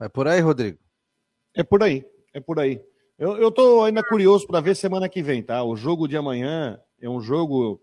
[0.00, 0.78] É por aí, Rodrigo?
[1.54, 2.04] É por aí,
[2.34, 2.84] é por aí.
[3.18, 5.64] Eu, tô ainda curioso para ver semana que vem, tá?
[5.64, 7.80] O jogo de amanhã é um jogo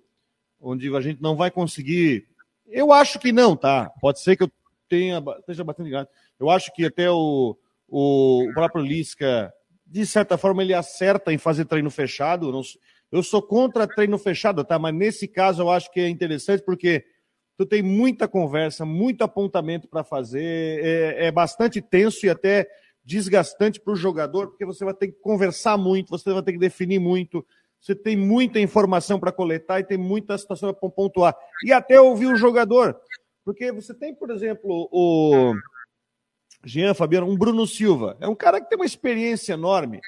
[0.61, 2.27] onde a gente não vai conseguir.
[2.67, 3.91] Eu acho que não, tá?
[3.99, 4.51] Pode ser que eu
[4.88, 6.07] tenha, esteja batendo ligado.
[6.39, 7.57] Eu acho que até o,
[7.88, 9.51] o, o próprio Lisca,
[9.88, 12.61] de certa forma, ele acerta em fazer treino fechado.
[13.11, 14.77] Eu sou contra treino fechado, tá?
[14.77, 17.05] Mas nesse caso eu acho que é interessante porque
[17.57, 22.67] tu tem muita conversa, muito apontamento para fazer, é, é bastante tenso e até
[23.04, 26.60] desgastante para o jogador, porque você vai ter que conversar muito, você vai ter que
[26.60, 27.45] definir muito,
[27.80, 31.36] você tem muita informação para coletar e tem muita situação para pontuar.
[31.66, 32.97] E até ouvir o jogador.
[33.43, 35.54] Porque você tem, por exemplo, o
[36.64, 38.18] Jean Fabiano, um Bruno Silva.
[38.22, 39.99] É um cara que tem uma experiência enorme.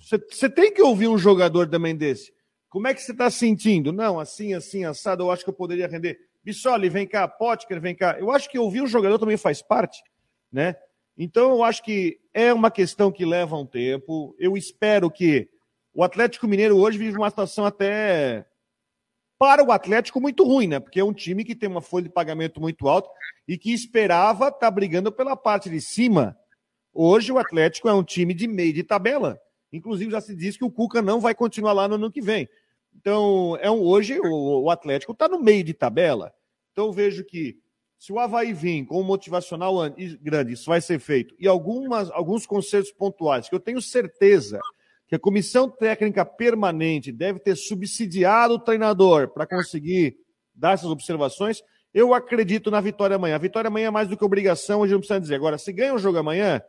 [0.00, 2.32] Você, você tem que ouvir um jogador também desse.
[2.70, 3.92] Como é que você está sentindo?
[3.92, 6.18] Não, assim, assim, assado, eu acho que eu poderia render.
[6.42, 8.16] Bissoli, vem cá, Potker, vem cá.
[8.18, 10.02] Eu acho que ouvir o jogador também faz parte,
[10.50, 10.76] né?
[11.20, 14.36] Então, eu acho que é uma questão que leva um tempo.
[14.38, 15.48] Eu espero que
[15.92, 18.46] o Atlético Mineiro hoje vive uma situação até
[19.36, 20.78] para o Atlético muito ruim, né?
[20.78, 23.10] Porque é um time que tem uma folha de pagamento muito alta
[23.48, 26.36] e que esperava estar tá brigando pela parte de cima.
[26.94, 29.40] Hoje o Atlético é um time de meio de tabela.
[29.72, 32.48] Inclusive já se diz que o Cuca não vai continuar lá no ano que vem.
[32.94, 36.32] Então, é um, hoje o, o Atlético está no meio de tabela.
[36.70, 37.58] Então, vejo que
[37.98, 39.74] se o Havaí vir com um motivacional
[40.22, 44.60] grande, isso vai ser feito, e algumas, alguns conselhos pontuais, que eu tenho certeza
[45.08, 50.16] que a comissão técnica permanente deve ter subsidiado o treinador para conseguir
[50.54, 51.62] dar essas observações,
[51.94, 53.34] eu acredito na vitória amanhã.
[53.34, 55.34] A vitória amanhã é mais do que obrigação, gente não precisa dizer.
[55.36, 56.60] Agora, se ganha o jogo amanhã,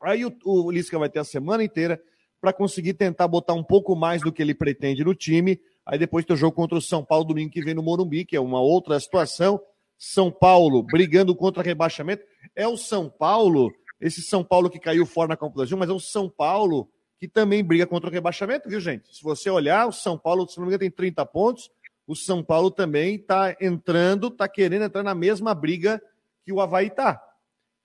[0.00, 2.00] aí o, o Lisca vai ter a semana inteira
[2.40, 5.60] para conseguir tentar botar um pouco mais do que ele pretende no time.
[5.84, 8.36] Aí depois tem o jogo contra o São Paulo domingo que vem no Morumbi, que
[8.36, 9.60] é uma outra situação.
[10.02, 12.24] São Paulo brigando contra rebaixamento.
[12.56, 13.70] É o São Paulo,
[14.00, 16.88] esse São Paulo que caiu fora na Copa do Brasil, mas é o São Paulo
[17.18, 19.14] que também briga contra o rebaixamento, viu, gente?
[19.14, 21.70] Se você olhar, o São Paulo, se não me engano, tem 30 pontos.
[22.06, 26.02] O São Paulo também está entrando, está querendo entrar na mesma briga
[26.42, 27.22] que o Havaí está.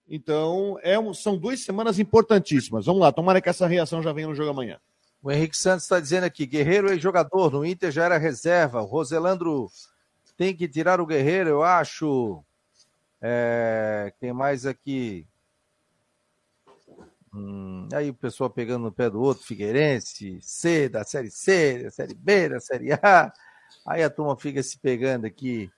[0.08, 2.86] Então, é um, são duas semanas importantíssimas.
[2.86, 4.80] Vamos lá, tomara que essa reação já venha no jogo amanhã.
[5.22, 8.82] O Henrique Santos está dizendo aqui: Guerreiro é jogador, no Inter já era reserva.
[8.82, 9.68] O Roselandro
[10.38, 12.44] tem que tirar o Guerreiro, eu acho.
[13.22, 15.26] É, quem mais aqui?
[17.34, 21.92] Hum, aí o pessoal pegando no pé do outro, Figueirense, C, da Série C, da
[21.92, 23.32] Série B, da Série A.
[23.86, 25.70] Aí a turma fica se pegando aqui,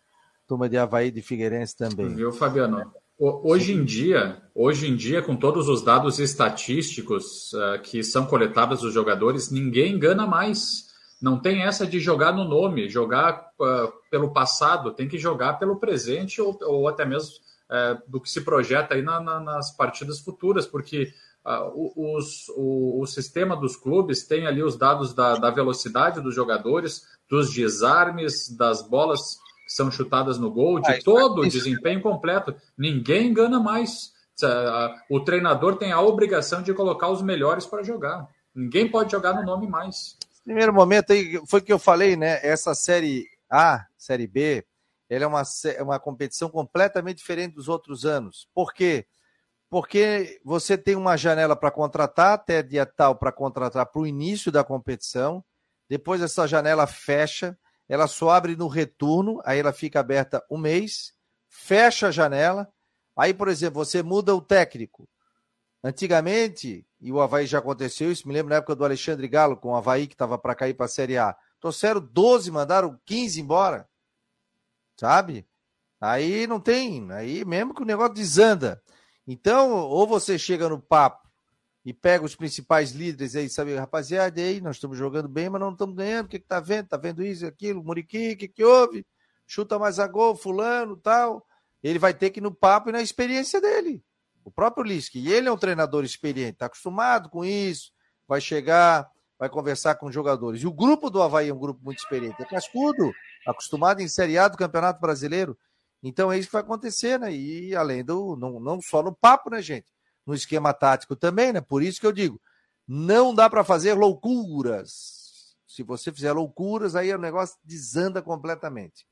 [0.48, 2.14] turma de Havaí de Figueirense também.
[2.14, 2.92] Viu, Fabiano?
[3.20, 8.82] Hoje em dia, hoje em dia, com todos os dados estatísticos uh, que são coletados
[8.82, 10.87] dos jogadores, ninguém engana mais.
[11.22, 15.80] Não tem essa de jogar no nome, jogar uh, pelo passado, tem que jogar pelo
[15.80, 17.32] presente ou, ou até mesmo
[17.70, 21.12] uh, do que se projeta aí na, na, nas partidas futuras, porque
[21.74, 26.36] o, os, o, o, sistema dos clubes tem ali os dados da, da velocidade dos
[26.36, 32.54] jogadores, dos desarmes, das bolas que são chutadas no gol, de todo o desempenho completo.
[32.78, 34.14] Ninguém engana mais.
[35.10, 38.28] O treinador tem a obrigação de colocar os melhores para jogar.
[38.54, 40.18] Ninguém pode jogar no nome mais.
[40.48, 42.40] Primeiro momento aí, foi que eu falei, né?
[42.42, 44.66] Essa série A, série B,
[45.10, 45.44] ela é uma,
[45.76, 48.48] é uma competição completamente diferente dos outros anos.
[48.54, 49.06] Por quê?
[49.70, 54.50] Porque você tem uma janela para contratar, até dia tal para contratar para o início
[54.50, 55.44] da competição.
[55.90, 61.12] Depois essa janela fecha ela só abre no retorno, aí ela fica aberta um mês,
[61.50, 62.70] fecha a janela.
[63.18, 65.10] Aí, por exemplo, você muda o técnico.
[65.84, 69.70] Antigamente, e o Havaí já aconteceu isso, me lembro na época do Alexandre Galo com
[69.70, 71.36] o Havaí que estava para cair para a Série A.
[71.60, 73.88] Trouxeram 12, mandaram 15 embora.
[75.00, 75.48] Sabe?
[76.02, 78.82] Aí não tem, aí mesmo que o negócio desanda.
[79.28, 81.28] Então, ou você chega no papo
[81.84, 85.72] e pega os principais líderes aí, sabe, rapaziada, aí nós estamos jogando bem, mas não
[85.72, 86.88] estamos ganhando, o que, que tá vendo?
[86.88, 89.06] Tá vendo isso, aquilo, Muriqui, o que, que houve?
[89.46, 91.46] Chuta mais a gol, fulano, tal.
[91.82, 94.04] Ele vai ter que ir no papo e na experiência dele.
[94.48, 97.92] O próprio Lisk, e ele é um treinador experiente, tá acostumado com isso,
[98.28, 100.62] vai chegar, vai conversar com os jogadores.
[100.62, 103.12] E o grupo do Havaí é um grupo muito experiente, é cascudo,
[103.46, 105.58] acostumado em Série A do Campeonato Brasileiro.
[106.02, 107.34] Então é isso que vai acontecer, né?
[107.34, 109.88] E além do, não, não só no papo, né, gente?
[110.28, 111.62] no esquema tático também, né?
[111.62, 112.40] Por isso que eu digo,
[112.86, 115.56] não dá para fazer loucuras.
[115.66, 119.08] Se você fizer loucuras, aí o negócio desanda completamente.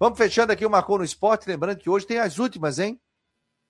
[0.00, 3.00] Vamos fechando aqui o Marcou no Esporte, lembrando que hoje tem as últimas, hein?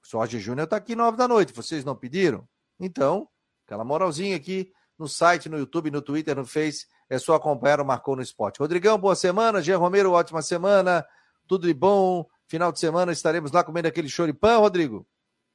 [0.05, 2.49] Jorge Júnior está aqui nove da noite, vocês não pediram?
[2.81, 3.29] Então,
[3.67, 7.85] aquela moralzinha aqui no site, no YouTube, no Twitter, no Face, é só acompanhar o
[7.85, 8.59] Marcou no Esporte.
[8.59, 9.63] Rodrigão, boa semana.
[9.63, 11.07] Jean Romero, ótima semana.
[11.47, 12.29] Tudo de bom.
[12.47, 15.07] Final de semana estaremos lá comendo aquele choripã, Rodrigo?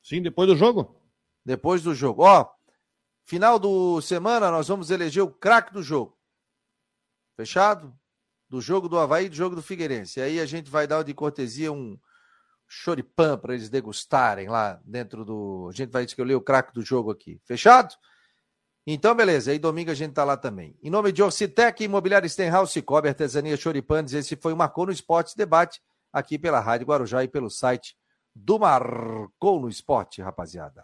[0.01, 0.95] Sim, depois do jogo.
[1.45, 2.23] Depois do jogo.
[2.23, 2.49] Ó,
[3.25, 6.17] final do semana nós vamos eleger o craque do jogo.
[7.35, 7.93] Fechado?
[8.49, 10.19] Do jogo do Havaí e do jogo do Figueirense.
[10.19, 11.97] E aí a gente vai dar de cortesia um
[12.73, 15.67] choripã para eles degustarem lá dentro do.
[15.69, 17.39] A gente vai escolher o craque do jogo aqui.
[17.45, 17.93] Fechado?
[18.85, 19.51] Então, beleza.
[19.51, 20.75] Aí domingo a gente tá lá também.
[20.81, 25.37] Em nome de Orcitec, Imobiliário Stenhouse, Cicobi, Artesania Choripanes, esse foi o Marcou no Esporte
[25.37, 27.95] Debate, aqui pela Rádio Guarujá e pelo site
[28.35, 30.83] do Marcou no Esporte, rapaziada.